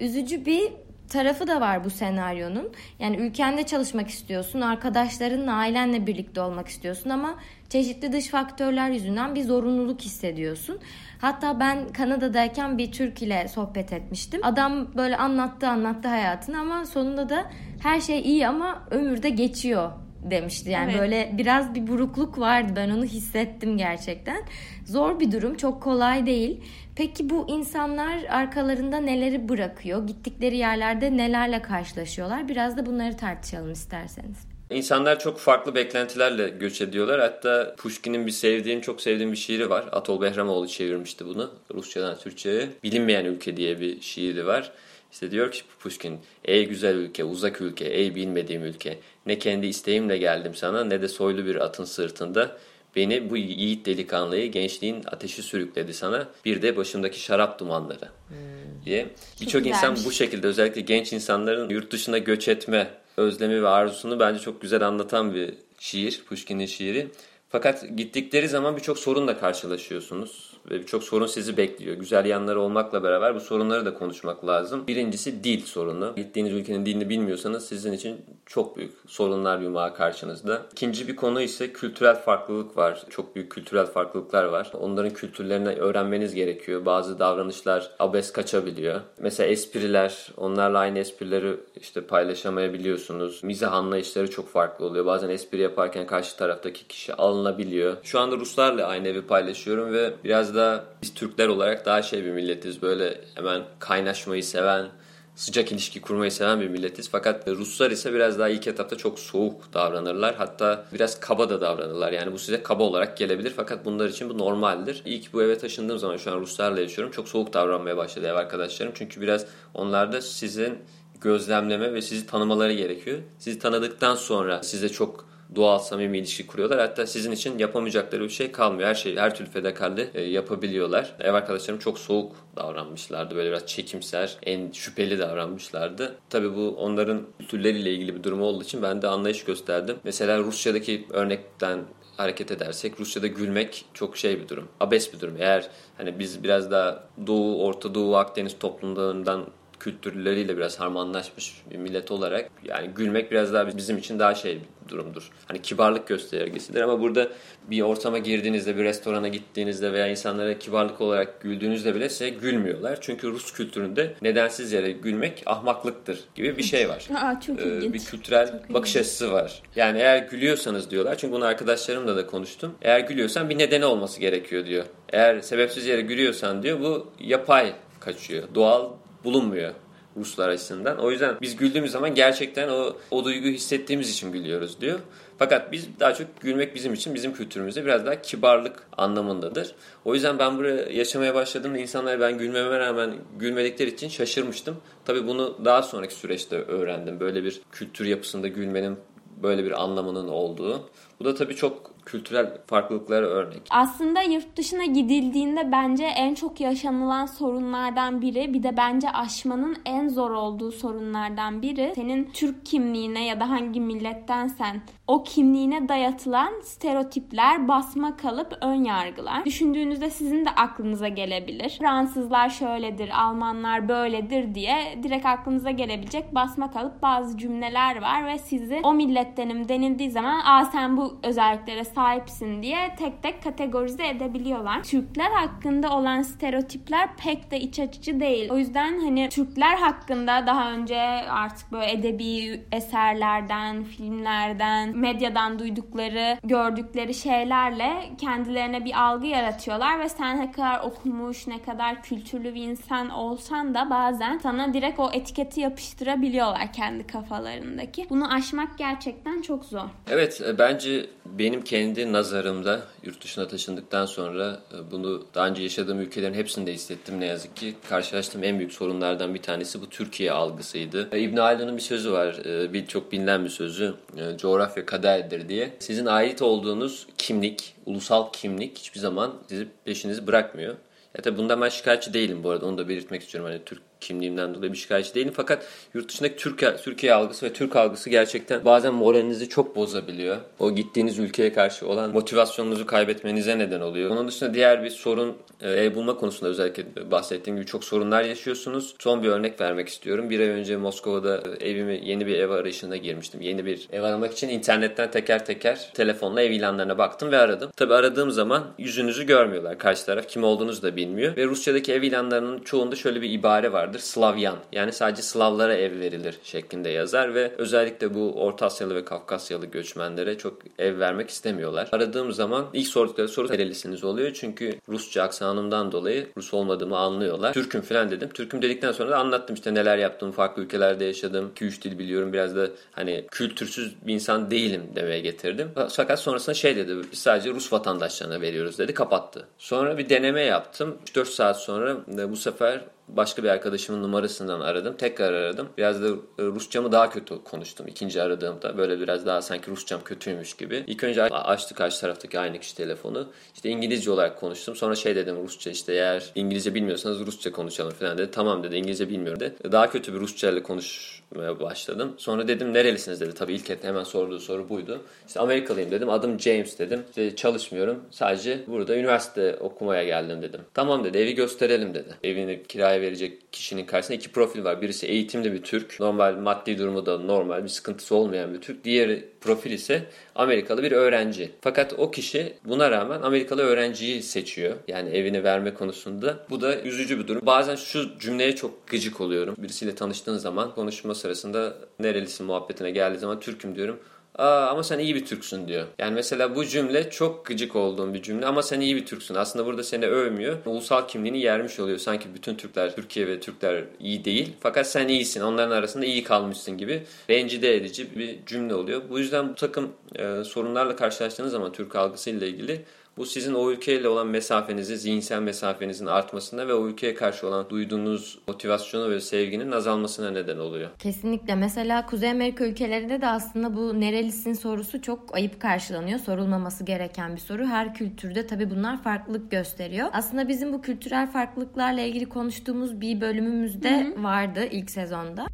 üzücü 0.00 0.46
bir 0.46 0.72
tarafı 1.08 1.46
da 1.46 1.60
var 1.60 1.84
bu 1.84 1.90
senaryonun. 1.90 2.72
Yani 2.98 3.16
ülkende 3.16 3.66
çalışmak 3.66 4.08
istiyorsun, 4.08 4.60
arkadaşlarınla, 4.60 5.52
ailenle 5.52 6.06
birlikte 6.06 6.40
olmak 6.40 6.68
istiyorsun 6.68 7.10
ama 7.10 7.38
çeşitli 7.68 8.12
dış 8.12 8.28
faktörler 8.28 8.90
yüzünden 8.90 9.34
bir 9.34 9.42
zorunluluk 9.42 10.00
hissediyorsun. 10.00 10.78
Hatta 11.20 11.60
ben 11.60 11.88
Kanada'dayken 11.88 12.78
bir 12.78 12.92
Türk 12.92 13.22
ile 13.22 13.48
sohbet 13.48 13.92
etmiştim. 13.92 14.40
Adam 14.44 14.94
böyle 14.94 15.16
anlattı 15.16 15.68
anlattı 15.68 16.08
hayatını 16.08 16.60
ama 16.60 16.86
sonunda 16.86 17.28
da 17.28 17.50
her 17.82 18.00
şey 18.00 18.20
iyi 18.20 18.48
ama 18.48 18.82
ömürde 18.90 19.30
geçiyor 19.30 19.92
demişti. 20.22 20.70
Yani 20.70 20.90
evet. 20.90 21.00
böyle 21.00 21.30
biraz 21.38 21.74
bir 21.74 21.86
burukluk 21.86 22.38
vardı. 22.38 22.72
Ben 22.76 22.90
onu 22.90 23.04
hissettim 23.04 23.78
gerçekten. 23.78 24.42
Zor 24.84 25.20
bir 25.20 25.32
durum, 25.32 25.56
çok 25.56 25.82
kolay 25.82 26.26
değil. 26.26 26.60
Peki 26.96 27.30
bu 27.30 27.46
insanlar 27.48 28.24
arkalarında 28.28 29.00
neleri 29.00 29.48
bırakıyor? 29.48 30.06
Gittikleri 30.06 30.56
yerlerde 30.56 31.16
nelerle 31.16 31.62
karşılaşıyorlar? 31.62 32.48
Biraz 32.48 32.76
da 32.76 32.86
bunları 32.86 33.16
tartışalım 33.16 33.72
isterseniz. 33.72 34.36
İnsanlar 34.70 35.18
çok 35.18 35.38
farklı 35.38 35.74
beklentilerle 35.74 36.48
göç 36.48 36.80
ediyorlar. 36.80 37.20
Hatta 37.20 37.74
Pushkin'in 37.78 38.26
bir 38.26 38.30
sevdiğim, 38.30 38.80
çok 38.80 39.00
sevdiğim 39.00 39.32
bir 39.32 39.36
şiiri 39.36 39.70
var. 39.70 39.84
Atol 39.92 40.20
Behramoğlu 40.20 40.68
çevirmişti 40.68 41.26
bunu 41.26 41.50
Rusçadan 41.74 42.18
Türkçe'ye. 42.18 42.68
Bilinmeyen 42.84 43.24
Ülke 43.24 43.56
diye 43.56 43.80
bir 43.80 44.00
şiiri 44.00 44.46
var. 44.46 44.72
İşte 45.12 45.30
diyor 45.30 45.52
ki 45.52 45.62
Pushkin, 45.78 46.18
ey 46.44 46.68
güzel 46.68 46.94
ülke, 46.94 47.24
uzak 47.24 47.60
ülke, 47.60 47.84
ey 47.84 48.14
bilmediğim 48.14 48.64
ülke. 48.64 48.98
Ne 49.26 49.38
kendi 49.38 49.66
isteğimle 49.66 50.18
geldim 50.18 50.54
sana 50.54 50.84
ne 50.84 51.02
de 51.02 51.08
soylu 51.08 51.46
bir 51.46 51.56
atın 51.56 51.84
sırtında. 51.84 52.56
Beni 52.96 53.30
bu 53.30 53.36
yiğit 53.36 53.86
delikanlıyı 53.86 54.52
gençliğin 54.52 55.04
ateşi 55.06 55.42
sürükledi 55.42 55.94
sana. 55.94 56.28
Bir 56.44 56.62
de 56.62 56.76
başımdaki 56.76 57.20
şarap 57.20 57.58
dumanları 57.58 58.08
hmm. 58.28 58.84
diye. 58.84 59.06
Birçok 59.40 59.66
insan 59.66 59.96
bu 60.04 60.12
şekilde 60.12 60.46
özellikle 60.46 60.80
genç 60.80 61.12
insanların 61.12 61.68
yurt 61.68 61.92
dışına 61.92 62.18
göç 62.18 62.48
etme 62.48 62.90
özlemi 63.16 63.62
ve 63.62 63.68
arzusunu 63.68 64.20
bence 64.20 64.40
çok 64.40 64.62
güzel 64.62 64.86
anlatan 64.86 65.34
bir 65.34 65.54
şiir. 65.78 66.22
Pushkin'in 66.28 66.66
şiiri. 66.66 67.08
Fakat 67.48 67.84
gittikleri 67.96 68.48
zaman 68.48 68.76
birçok 68.76 68.98
sorunla 68.98 69.38
karşılaşıyorsunuz 69.40 70.51
ve 70.70 70.80
birçok 70.80 71.04
sorun 71.04 71.26
sizi 71.26 71.56
bekliyor. 71.56 71.96
Güzel 71.96 72.24
yanları 72.24 72.60
olmakla 72.60 73.02
beraber 73.02 73.34
bu 73.34 73.40
sorunları 73.40 73.86
da 73.86 73.94
konuşmak 73.94 74.46
lazım. 74.46 74.86
Birincisi 74.86 75.44
dil 75.44 75.64
sorunu. 75.64 76.12
Gittiğiniz 76.16 76.52
ülkenin 76.52 76.86
dilini 76.86 77.08
bilmiyorsanız 77.08 77.66
sizin 77.66 77.92
için 77.92 78.16
çok 78.46 78.76
büyük 78.76 78.92
sorunlar 79.06 79.58
yumağı 79.58 79.94
karşınızda. 79.94 80.62
İkinci 80.72 81.08
bir 81.08 81.16
konu 81.16 81.40
ise 81.40 81.72
kültürel 81.72 82.16
farklılık 82.16 82.76
var. 82.76 83.02
Çok 83.10 83.36
büyük 83.36 83.52
kültürel 83.52 83.86
farklılıklar 83.86 84.44
var. 84.44 84.72
Onların 84.80 85.10
kültürlerini 85.10 85.68
öğrenmeniz 85.68 86.34
gerekiyor. 86.34 86.86
Bazı 86.86 87.18
davranışlar 87.18 87.90
abes 87.98 88.32
kaçabiliyor. 88.32 89.00
Mesela 89.18 89.48
espriler, 89.48 90.28
onlarla 90.36 90.78
aynı 90.78 90.98
esprileri 90.98 91.56
işte 91.80 92.00
paylaşamayabiliyorsunuz. 92.00 93.44
Mizah 93.44 93.72
anlayışları 93.72 94.30
çok 94.30 94.48
farklı 94.48 94.86
oluyor. 94.86 95.06
Bazen 95.06 95.28
espri 95.28 95.60
yaparken 95.60 96.06
karşı 96.06 96.36
taraftaki 96.36 96.88
kişi 96.88 97.14
alınabiliyor. 97.14 97.96
Şu 98.02 98.20
anda 98.20 98.36
Ruslarla 98.36 98.86
aynı 98.86 99.08
evi 99.08 99.22
paylaşıyorum 99.22 99.92
ve 99.92 100.12
biraz 100.24 100.51
da 100.54 100.84
biz 101.02 101.14
Türkler 101.14 101.48
olarak 101.48 101.86
daha 101.86 102.02
şey 102.02 102.24
bir 102.24 102.30
milletiz. 102.30 102.82
Böyle 102.82 103.20
hemen 103.34 103.62
kaynaşmayı 103.78 104.44
seven, 104.44 104.88
sıcak 105.36 105.72
ilişki 105.72 106.00
kurmayı 106.00 106.32
seven 106.32 106.60
bir 106.60 106.68
milletiz. 106.68 107.08
Fakat 107.10 107.48
Ruslar 107.48 107.90
ise 107.90 108.14
biraz 108.14 108.38
daha 108.38 108.48
ilk 108.48 108.66
etapta 108.66 108.96
çok 108.96 109.18
soğuk 109.18 109.74
davranırlar. 109.74 110.34
Hatta 110.34 110.84
biraz 110.92 111.20
kaba 111.20 111.50
da 111.50 111.60
davranırlar. 111.60 112.12
Yani 112.12 112.32
bu 112.32 112.38
size 112.38 112.62
kaba 112.62 112.82
olarak 112.82 113.16
gelebilir 113.16 113.52
fakat 113.56 113.84
bunlar 113.84 114.08
için 114.08 114.30
bu 114.30 114.38
normaldir. 114.38 115.02
İlk 115.04 115.32
bu 115.32 115.42
eve 115.42 115.58
taşındığım 115.58 115.98
zaman 115.98 116.16
şu 116.16 116.32
an 116.32 116.40
Ruslarla 116.40 116.80
yaşıyorum. 116.80 117.12
Çok 117.12 117.28
soğuk 117.28 117.52
davranmaya 117.52 117.96
başladı 117.96 118.26
ev 118.26 118.34
arkadaşlarım. 118.34 118.92
Çünkü 118.94 119.20
biraz 119.20 119.46
onlar 119.74 120.12
da 120.12 120.20
sizin 120.20 120.78
gözlemleme 121.20 121.94
ve 121.94 122.02
sizi 122.02 122.26
tanımaları 122.26 122.72
gerekiyor. 122.72 123.18
Sizi 123.38 123.58
tanıdıktan 123.58 124.14
sonra 124.14 124.62
size 124.62 124.88
çok 124.88 125.31
doğal 125.56 125.78
samimi 125.78 126.18
ilişki 126.18 126.46
kuruyorlar. 126.46 126.80
Hatta 126.80 127.06
sizin 127.06 127.32
için 127.32 127.58
yapamayacakları 127.58 128.22
bir 128.22 128.28
şey 128.28 128.52
kalmıyor. 128.52 128.88
Her 128.88 128.94
şeyi, 128.94 129.20
her 129.20 129.34
türlü 129.34 129.50
fedakarlığı 129.50 130.06
e, 130.14 130.22
yapabiliyorlar. 130.22 131.14
Ev 131.20 131.34
arkadaşlarım 131.34 131.80
çok 131.80 131.98
soğuk 131.98 132.36
davranmışlardı. 132.56 133.36
Böyle 133.36 133.48
biraz 133.50 133.66
çekimser, 133.66 134.36
en 134.42 134.72
şüpheli 134.72 135.18
davranmışlardı. 135.18 136.14
Tabii 136.30 136.56
bu 136.56 136.76
onların 136.78 137.22
kültürleriyle 137.38 137.92
ilgili 137.94 138.14
bir 138.14 138.22
durum 138.22 138.42
olduğu 138.42 138.62
için 138.62 138.82
ben 138.82 139.02
de 139.02 139.08
anlayış 139.08 139.44
gösterdim. 139.44 139.96
Mesela 140.04 140.38
Rusya'daki 140.38 141.06
örnekten 141.10 141.78
hareket 142.16 142.50
edersek 142.50 143.00
Rusya'da 143.00 143.26
gülmek 143.26 143.84
çok 143.94 144.16
şey 144.16 144.40
bir 144.40 144.48
durum. 144.48 144.68
Abes 144.80 145.14
bir 145.14 145.20
durum. 145.20 145.36
Eğer 145.38 145.68
hani 145.96 146.18
biz 146.18 146.44
biraz 146.44 146.70
daha 146.70 147.04
Doğu, 147.26 147.64
Orta 147.64 147.94
Doğu, 147.94 148.16
Akdeniz 148.16 148.58
toplumlarından 148.58 149.46
kültürleriyle 149.82 150.56
biraz 150.56 150.80
harmanlaşmış 150.80 151.54
bir 151.70 151.76
millet 151.76 152.10
olarak 152.10 152.50
yani 152.64 152.88
gülmek 152.88 153.30
biraz 153.30 153.52
daha 153.52 153.76
bizim 153.76 153.98
için 153.98 154.18
daha 154.18 154.34
şey 154.34 154.54
bir 154.54 154.88
durumdur. 154.88 155.30
Hani 155.48 155.62
kibarlık 155.62 156.06
göstergesidir 156.06 156.80
ama 156.80 157.00
burada 157.00 157.28
bir 157.70 157.82
ortama 157.82 158.18
girdiğinizde, 158.18 158.76
bir 158.76 158.84
restorana 158.84 159.28
gittiğinizde 159.28 159.92
veya 159.92 160.06
insanlara 160.06 160.58
kibarlık 160.58 161.00
olarak 161.00 161.40
güldüğünüzde 161.40 161.94
bile 161.94 162.08
size 162.08 162.28
gülmüyorlar. 162.28 162.98
Çünkü 163.00 163.30
Rus 163.30 163.52
kültüründe 163.52 164.14
nedensiz 164.22 164.72
yere 164.72 164.92
gülmek 164.92 165.42
ahmaklıktır 165.46 166.20
gibi 166.34 166.56
bir 166.56 166.62
şey 166.62 166.88
var. 166.88 167.08
Aa, 167.14 167.40
çok 167.40 167.60
ee, 167.60 167.64
ilginç. 167.64 167.94
Bir 167.94 168.04
kültürel 168.04 168.50
çok 168.50 168.74
bakış 168.74 168.90
ilginç. 168.90 169.06
açısı 169.06 169.32
var. 169.32 169.62
Yani 169.76 169.98
eğer 169.98 170.18
gülüyorsanız 170.18 170.90
diyorlar. 170.90 171.18
Çünkü 171.18 171.32
bunu 171.32 171.44
arkadaşlarımla 171.44 172.16
da 172.16 172.26
konuştum. 172.26 172.74
Eğer 172.82 173.00
gülüyorsan 173.00 173.50
bir 173.50 173.58
nedeni 173.58 173.84
olması 173.84 174.20
gerekiyor 174.20 174.66
diyor. 174.66 174.84
Eğer 175.12 175.40
sebepsiz 175.40 175.86
yere 175.86 176.00
gülüyorsan 176.00 176.62
diyor 176.62 176.80
bu 176.80 177.12
yapay 177.20 177.72
kaçıyor. 178.00 178.48
Doğal 178.54 178.90
bulunmuyor 179.24 179.74
Ruslar 180.16 180.48
açısından. 180.48 180.98
O 180.98 181.10
yüzden 181.10 181.36
biz 181.40 181.56
güldüğümüz 181.56 181.90
zaman 181.90 182.14
gerçekten 182.14 182.68
o, 182.68 182.96
o 183.10 183.24
duyguyu 183.24 183.52
hissettiğimiz 183.52 184.10
için 184.10 184.32
gülüyoruz 184.32 184.80
diyor. 184.80 184.98
Fakat 185.38 185.72
biz 185.72 185.88
daha 186.00 186.14
çok 186.14 186.40
gülmek 186.40 186.74
bizim 186.74 186.94
için 186.94 187.14
bizim 187.14 187.34
kültürümüzde 187.34 187.84
biraz 187.84 188.06
daha 188.06 188.22
kibarlık 188.22 188.86
anlamındadır. 188.96 189.74
O 190.04 190.14
yüzden 190.14 190.38
ben 190.38 190.58
buraya 190.58 190.90
yaşamaya 190.90 191.34
başladığımda 191.34 191.78
insanlar 191.78 192.20
ben 192.20 192.38
gülmeme 192.38 192.78
rağmen 192.78 193.14
gülmedikleri 193.38 193.90
için 193.90 194.08
şaşırmıştım. 194.08 194.76
Tabii 195.04 195.26
bunu 195.26 195.58
daha 195.64 195.82
sonraki 195.82 196.14
süreçte 196.14 196.56
öğrendim. 196.56 197.20
Böyle 197.20 197.44
bir 197.44 197.60
kültür 197.72 198.06
yapısında 198.06 198.48
gülmenin 198.48 198.98
böyle 199.42 199.64
bir 199.64 199.82
anlamının 199.82 200.28
olduğu. 200.28 200.88
Bu 201.22 201.26
da 201.26 201.34
tabii 201.34 201.56
çok 201.56 201.92
kültürel 202.06 202.58
farklılıklara 202.66 203.26
örnek. 203.26 203.62
Aslında 203.70 204.22
yurt 204.22 204.56
dışına 204.56 204.84
gidildiğinde 204.84 205.72
bence 205.72 206.04
en 206.04 206.34
çok 206.34 206.60
yaşanılan 206.60 207.26
sorunlardan 207.26 208.22
biri 208.22 208.54
bir 208.54 208.62
de 208.62 208.76
bence 208.76 209.10
aşmanın 209.10 209.76
en 209.86 210.08
zor 210.08 210.30
olduğu 210.30 210.72
sorunlardan 210.72 211.62
biri 211.62 211.92
senin 211.94 212.30
Türk 212.32 212.66
kimliğine 212.66 213.26
ya 213.26 213.40
da 213.40 213.50
hangi 213.50 213.80
millettensen 213.80 214.82
o 215.06 215.24
kimliğine 215.24 215.88
dayatılan 215.88 216.60
stereotipler, 216.62 217.68
basma 217.68 218.16
kalıp 218.16 218.58
ön 218.60 218.84
yargılar. 218.84 219.44
Düşündüğünüzde 219.44 220.10
sizin 220.10 220.44
de 220.44 220.50
aklınıza 220.50 221.08
gelebilir. 221.08 221.76
Fransızlar 221.78 222.48
şöyledir, 222.48 223.22
Almanlar 223.22 223.88
böyledir 223.88 224.54
diye 224.54 224.98
direkt 225.02 225.26
aklınıza 225.26 225.70
gelebilecek 225.70 226.34
basma 226.34 226.70
kalıp 226.70 227.02
bazı 227.02 227.38
cümleler 227.38 228.02
var 228.02 228.26
ve 228.26 228.38
sizi 228.38 228.80
o 228.82 228.94
millettenim 228.94 229.68
denildiği 229.68 230.10
zaman 230.10 230.40
aa 230.44 230.64
sen 230.64 230.96
bu 230.96 231.11
özelliklere 231.22 231.84
sahipsin 231.84 232.62
diye 232.62 232.94
tek 232.98 233.22
tek 233.22 233.42
kategorize 233.42 234.08
edebiliyorlar. 234.08 234.82
Türkler 234.82 235.30
hakkında 235.30 235.96
olan 235.96 236.22
stereotipler 236.22 237.08
pek 237.16 237.50
de 237.50 237.60
iç 237.60 237.78
açıcı 237.78 238.20
değil. 238.20 238.50
O 238.52 238.58
yüzden 238.58 239.00
hani 239.00 239.28
Türkler 239.28 239.76
hakkında 239.76 240.46
daha 240.46 240.72
önce 240.72 241.00
artık 241.30 241.72
böyle 241.72 241.92
edebi 241.92 242.60
eserlerden, 242.72 243.84
filmlerden, 243.84 244.98
medyadan 244.98 245.58
duydukları, 245.58 246.38
gördükleri 246.44 247.14
şeylerle 247.14 248.10
kendilerine 248.20 248.84
bir 248.84 249.02
algı 249.02 249.26
yaratıyorlar 249.26 250.00
ve 250.00 250.08
sen 250.08 250.40
ne 250.40 250.52
kadar 250.52 250.80
okumuş, 250.80 251.46
ne 251.46 251.62
kadar 251.62 252.02
kültürlü 252.02 252.54
bir 252.54 252.62
insan 252.62 253.08
olsan 253.08 253.74
da 253.74 253.90
bazen 253.90 254.38
sana 254.38 254.74
direkt 254.74 255.00
o 255.00 255.10
etiketi 255.12 255.60
yapıştırabiliyorlar 255.60 256.72
kendi 256.72 257.06
kafalarındaki. 257.06 258.06
Bunu 258.10 258.32
aşmak 258.32 258.78
gerçekten 258.78 259.42
çok 259.42 259.64
zor. 259.64 259.88
Evet 260.10 260.40
e, 260.48 260.58
bence 260.58 261.01
benim 261.26 261.64
kendi 261.64 262.12
nazarımda 262.12 262.82
yurt 263.04 263.24
dışına 263.24 263.48
taşındıktan 263.48 264.06
sonra 264.06 264.60
e, 264.74 264.90
bunu 264.90 265.26
daha 265.34 265.48
önce 265.48 265.62
yaşadığım 265.62 266.00
ülkelerin 266.00 266.34
hepsinde 266.34 266.72
hissettim 266.72 267.20
ne 267.20 267.26
yazık 267.26 267.56
ki. 267.56 267.74
Karşılaştığım 267.88 268.44
en 268.44 268.58
büyük 268.58 268.72
sorunlardan 268.72 269.34
bir 269.34 269.42
tanesi 269.42 269.80
bu 269.80 269.88
Türkiye 269.88 270.32
algısıydı. 270.32 271.08
E, 271.12 271.20
İbn 271.20 271.36
Haldun'un 271.36 271.76
bir 271.76 271.82
sözü 271.82 272.12
var. 272.12 272.36
Bir 272.44 272.86
çok 272.86 273.12
bilinen 273.12 273.44
bir 273.44 273.50
sözü. 273.50 273.94
Coğrafya 274.38 274.86
kaderdir 274.86 275.48
diye. 275.48 275.76
Sizin 275.78 276.06
ait 276.06 276.42
olduğunuz 276.42 277.06
kimlik, 277.18 277.74
ulusal 277.86 278.32
kimlik 278.32 278.78
hiçbir 278.78 279.00
zaman 279.00 279.34
sizi 279.48 279.68
peşinizi 279.84 280.26
bırakmıyor. 280.26 280.74
Ya 281.16 281.22
tabii 281.22 281.38
bundan 281.38 281.60
ben 281.60 281.68
şikayetçi 281.68 282.14
değilim 282.14 282.44
bu 282.44 282.50
arada. 282.50 282.66
Onu 282.66 282.78
da 282.78 282.88
belirtmek 282.88 283.22
istiyorum. 283.22 283.50
Hani 283.50 283.64
Türk 283.64 283.82
kimliğimden 284.02 284.54
dolayı 284.54 284.72
bir 284.72 284.78
şikayetçi 284.78 285.14
değilim. 285.14 285.32
Fakat 285.36 285.66
yurt 285.94 286.08
dışındaki 286.08 286.36
Türkiye, 286.36 286.76
Türkiye 286.76 287.14
algısı 287.14 287.46
ve 287.46 287.52
Türk 287.52 287.76
algısı 287.76 288.10
gerçekten 288.10 288.64
bazen 288.64 288.94
moralinizi 288.94 289.48
çok 289.48 289.76
bozabiliyor. 289.76 290.36
O 290.58 290.74
gittiğiniz 290.74 291.18
ülkeye 291.18 291.52
karşı 291.52 291.88
olan 291.88 292.10
motivasyonunuzu 292.10 292.86
kaybetmenize 292.86 293.58
neden 293.58 293.80
oluyor. 293.80 294.10
Onun 294.10 294.28
dışında 294.28 294.54
diğer 294.54 294.84
bir 294.84 294.90
sorun 294.90 295.36
e, 295.60 295.70
ev 295.70 295.94
bulma 295.94 296.16
konusunda 296.16 296.50
özellikle 296.50 297.10
bahsettiğim 297.10 297.56
gibi 297.56 297.66
çok 297.66 297.84
sorunlar 297.84 298.22
yaşıyorsunuz. 298.22 298.94
Son 298.98 299.22
bir 299.22 299.28
örnek 299.28 299.60
vermek 299.60 299.88
istiyorum. 299.88 300.30
Bir 300.30 300.40
ay 300.40 300.48
önce 300.48 300.76
Moskova'da 300.76 301.42
e, 301.60 301.68
evimi 301.68 302.00
yeni 302.04 302.26
bir 302.26 302.38
ev 302.38 302.50
arayışına 302.50 302.96
girmiştim. 302.96 303.40
Yeni 303.40 303.66
bir 303.66 303.88
ev 303.92 304.02
aramak 304.02 304.32
için 304.32 304.48
internetten 304.48 305.10
teker 305.10 305.44
teker 305.44 305.90
telefonla 305.94 306.42
ev 306.42 306.50
ilanlarına 306.50 306.98
baktım 306.98 307.30
ve 307.30 307.38
aradım. 307.38 307.70
Tabi 307.76 307.94
aradığım 307.94 308.30
zaman 308.30 308.64
yüzünüzü 308.78 309.26
görmüyorlar. 309.26 309.78
Karşı 309.78 310.06
taraf 310.06 310.28
kim 310.28 310.44
olduğunuzu 310.44 310.82
da 310.82 310.96
bilmiyor. 310.96 311.36
Ve 311.36 311.44
Rusçadaki 311.44 311.92
ev 311.92 312.02
ilanlarının 312.02 312.58
çoğunda 312.58 312.96
şöyle 312.96 313.22
bir 313.22 313.30
ibare 313.30 313.72
vardır. 313.92 313.98
Slavyan 313.98 314.56
yani 314.72 314.92
sadece 314.92 315.22
Slavlara 315.22 315.74
ev 315.74 316.00
verilir 316.00 316.38
şeklinde 316.42 316.88
yazar 316.88 317.34
ve 317.34 317.52
özellikle 317.58 318.14
bu 318.14 318.32
Orta 318.36 318.66
Asyalı 318.66 318.94
ve 318.94 319.04
Kafkasyalı 319.04 319.66
göçmenlere 319.66 320.38
çok 320.38 320.58
ev 320.78 320.98
vermek 320.98 321.30
istemiyorlar. 321.30 321.88
Aradığım 321.92 322.32
zaman 322.32 322.66
ilk 322.72 322.86
sordukları 322.86 323.28
soru 323.28 323.52
nerelisiniz 323.52 324.04
oluyor 324.04 324.32
çünkü 324.34 324.78
Rusça 324.88 325.22
aksanımdan 325.22 325.92
dolayı 325.92 326.26
Rus 326.36 326.54
olmadığımı 326.54 326.96
anlıyorlar. 326.96 327.52
Türk'üm 327.52 327.80
falan 327.80 328.10
dedim. 328.10 328.28
Türk'üm 328.34 328.62
dedikten 328.62 328.92
sonra 328.92 329.10
da 329.10 329.18
anlattım 329.18 329.54
işte 329.54 329.74
neler 329.74 329.98
yaptım, 329.98 330.32
farklı 330.32 330.62
ülkelerde 330.62 331.04
yaşadım, 331.04 331.52
2-3 331.56 331.82
dil 331.82 331.98
biliyorum, 331.98 332.32
biraz 332.32 332.56
da 332.56 332.68
hani 332.92 333.24
kültürsüz 333.30 333.94
bir 334.06 334.14
insan 334.14 334.50
değilim 334.50 334.82
demeye 334.94 335.20
getirdim. 335.20 335.68
Fakat 335.90 336.20
sonrasında 336.20 336.54
şey 336.54 336.76
dedi, 336.76 336.96
biz 337.12 337.18
sadece 337.18 337.50
Rus 337.50 337.72
vatandaşlarına 337.72 338.40
veriyoruz 338.40 338.78
dedi, 338.78 338.94
kapattı. 338.94 339.46
Sonra 339.58 339.98
bir 339.98 340.08
deneme 340.08 340.42
yaptım. 340.42 340.96
3-4 341.06 341.24
saat 341.24 341.60
sonra 341.60 341.96
bu 342.30 342.36
sefer 342.36 342.80
başka 343.08 343.42
bir 343.42 343.48
arkadaşımın 343.48 344.02
numarasından 344.02 344.60
aradım. 344.60 344.96
Tekrar 344.96 345.32
aradım. 345.32 345.68
Biraz 345.78 346.02
da 346.02 346.08
e, 346.08 346.12
Rusçamı 346.38 346.92
daha 346.92 347.10
kötü 347.10 347.44
konuştum 347.44 347.88
ikinci 347.88 348.22
aradığımda. 348.22 348.78
Böyle 348.78 349.00
biraz 349.00 349.26
daha 349.26 349.42
sanki 349.42 349.70
Rusçam 349.70 350.00
kötüymüş 350.04 350.54
gibi. 350.54 350.84
İlk 350.86 351.04
önce 351.04 351.22
açtı 351.22 351.74
karşı 351.74 352.00
taraftaki 352.00 352.38
aynı 352.38 352.60
kişi 352.60 352.76
telefonu. 352.76 353.28
İşte 353.54 353.68
İngilizce 353.68 354.10
olarak 354.10 354.40
konuştum. 354.40 354.76
Sonra 354.76 354.94
şey 354.94 355.16
dedim 355.16 355.36
Rusça 355.42 355.70
işte 355.70 355.92
eğer 355.92 356.32
İngilizce 356.34 356.74
bilmiyorsanız 356.74 357.26
Rusça 357.26 357.52
konuşalım 357.52 357.92
falan 357.92 358.18
dedi. 358.18 358.30
Tamam 358.30 358.62
dedi 358.62 358.76
İngilizce 358.76 359.08
bilmiyorum 359.08 359.40
dedi. 359.40 359.72
Daha 359.72 359.90
kötü 359.90 360.14
bir 360.14 360.20
Rusça 360.20 360.50
ile 360.50 360.62
konuşmaya 360.62 361.21
başladım. 361.36 362.14
Sonra 362.16 362.48
dedim 362.48 362.74
nerelisiniz 362.74 363.20
dedi. 363.20 363.34
Tabii 363.34 363.54
ilk 363.54 363.70
et 363.70 363.84
hemen 363.84 364.04
sorduğu 364.04 364.38
soru 364.38 364.68
buydu. 364.68 365.00
İşte 365.26 365.40
Amerikalıyım 365.40 365.90
dedim. 365.90 366.10
Adım 366.10 366.40
James 366.40 366.78
dedim. 366.78 367.02
İşte 367.08 367.36
çalışmıyorum. 367.36 368.00
Sadece 368.10 368.60
burada 368.66 368.96
üniversite 368.96 369.56
okumaya 369.60 370.04
geldim 370.04 370.42
dedim. 370.42 370.60
Tamam 370.74 371.04
dedi 371.04 371.18
evi 371.18 371.34
gösterelim 371.34 371.94
dedi. 371.94 372.08
Evini 372.24 372.62
kiraya 372.62 373.00
verecek 373.00 373.52
kişinin 373.52 373.86
karşısında 373.86 374.16
iki 374.16 374.32
profil 374.32 374.64
var. 374.64 374.82
Birisi 374.82 375.06
eğitimli 375.06 375.52
bir 375.52 375.62
Türk. 375.62 376.00
Normal 376.00 376.34
maddi 376.36 376.78
durumu 376.78 377.06
da 377.06 377.18
normal 377.18 377.64
bir 377.64 377.68
sıkıntısı 377.68 378.14
olmayan 378.14 378.54
bir 378.54 378.60
Türk. 378.60 378.84
Diğeri 378.84 379.31
profil 379.42 379.70
ise 379.70 380.04
Amerikalı 380.34 380.82
bir 380.82 380.92
öğrenci. 380.92 381.50
Fakat 381.60 381.94
o 381.98 382.10
kişi 382.10 382.54
buna 382.64 382.90
rağmen 382.90 383.22
Amerikalı 383.22 383.62
öğrenciyi 383.62 384.22
seçiyor. 384.22 384.76
Yani 384.88 385.10
evini 385.10 385.44
verme 385.44 385.74
konusunda. 385.74 386.46
Bu 386.50 386.60
da 386.60 386.82
üzücü 386.82 387.18
bir 387.18 387.26
durum. 387.26 387.46
Bazen 387.46 387.76
şu 387.76 388.18
cümleye 388.18 388.56
çok 388.56 388.86
gıcık 388.86 389.20
oluyorum. 389.20 389.54
Birisiyle 389.58 389.94
tanıştığın 389.94 390.38
zaman 390.38 390.74
konuşma 390.74 391.14
sırasında 391.14 391.74
nerelisin 391.98 392.46
muhabbetine 392.46 392.90
geldiği 392.90 393.18
zaman 393.18 393.40
Türk'üm 393.40 393.76
diyorum. 393.76 394.00
Aa, 394.38 394.66
ama 394.66 394.82
sen 394.82 394.98
iyi 394.98 395.14
bir 395.14 395.26
Türksün 395.26 395.68
diyor. 395.68 395.86
Yani 395.98 396.14
mesela 396.14 396.56
bu 396.56 396.64
cümle 396.64 397.10
çok 397.10 397.46
gıcık 397.46 397.76
olduğum 397.76 398.14
bir 398.14 398.22
cümle 398.22 398.46
ama 398.46 398.62
sen 398.62 398.80
iyi 398.80 398.96
bir 398.96 399.06
Türksün. 399.06 399.34
Aslında 399.34 399.66
burada 399.66 399.82
seni 399.84 400.06
övmüyor. 400.06 400.56
Ulusal 400.66 401.08
kimliğini 401.08 401.40
yermiş 401.40 401.80
oluyor. 401.80 401.98
Sanki 401.98 402.34
bütün 402.34 402.54
Türkler, 402.54 402.96
Türkiye 402.96 403.26
ve 403.26 403.40
Türkler 403.40 403.84
iyi 404.00 404.24
değil. 404.24 404.52
Fakat 404.60 404.86
sen 404.90 405.08
iyisin. 405.08 405.40
Onların 405.40 405.70
arasında 405.70 406.04
iyi 406.06 406.24
kalmışsın 406.24 406.78
gibi 406.78 407.02
rencide 407.30 407.76
edici 407.76 408.18
bir 408.18 408.38
cümle 408.46 408.74
oluyor. 408.74 409.02
Bu 409.10 409.18
yüzden 409.18 409.48
bu 409.48 409.54
takım 409.54 409.92
e, 410.16 410.44
sorunlarla 410.44 410.96
karşılaştığınız 410.96 411.52
zaman 411.52 411.72
Türk 411.72 411.96
algısıyla 411.96 412.46
ilgili 412.46 412.84
bu 413.16 413.26
sizin 413.26 413.54
o 413.54 413.70
ülkeyle 413.70 414.08
olan 414.08 414.26
mesafenizi, 414.26 414.98
zihinsel 414.98 415.42
mesafenizin 415.42 416.06
artmasına 416.06 416.68
ve 416.68 416.74
o 416.74 416.88
ülkeye 416.88 417.14
karşı 417.14 417.46
olan 417.46 417.70
duyduğunuz 417.70 418.38
motivasyonu 418.48 419.10
ve 419.10 419.20
sevginin 419.20 419.72
azalmasına 419.72 420.30
neden 420.30 420.58
oluyor. 420.58 420.90
Kesinlikle. 420.98 421.54
Mesela 421.54 422.06
Kuzey 422.06 422.30
Amerika 422.30 422.64
ülkelerinde 422.64 423.20
de 423.20 423.26
aslında 423.26 423.76
bu 423.76 424.00
nerelisin 424.00 424.52
sorusu 424.52 425.02
çok 425.02 425.36
ayıp 425.36 425.60
karşılanıyor. 425.60 426.18
Sorulmaması 426.18 426.84
gereken 426.84 427.34
bir 427.34 427.40
soru. 427.40 427.66
Her 427.66 427.94
kültürde 427.94 428.46
tabii 428.46 428.70
bunlar 428.70 429.02
farklılık 429.02 429.50
gösteriyor. 429.50 430.08
Aslında 430.12 430.48
bizim 430.48 430.72
bu 430.72 430.82
kültürel 430.82 431.30
farklılıklarla 431.32 432.00
ilgili 432.00 432.28
konuştuğumuz 432.28 433.00
bir 433.00 433.20
bölümümüzde 433.20 434.04
hı 434.04 434.18
hı. 434.18 434.22
vardı 434.22 434.68
ilk 434.70 434.90
sezonda. 434.90 435.46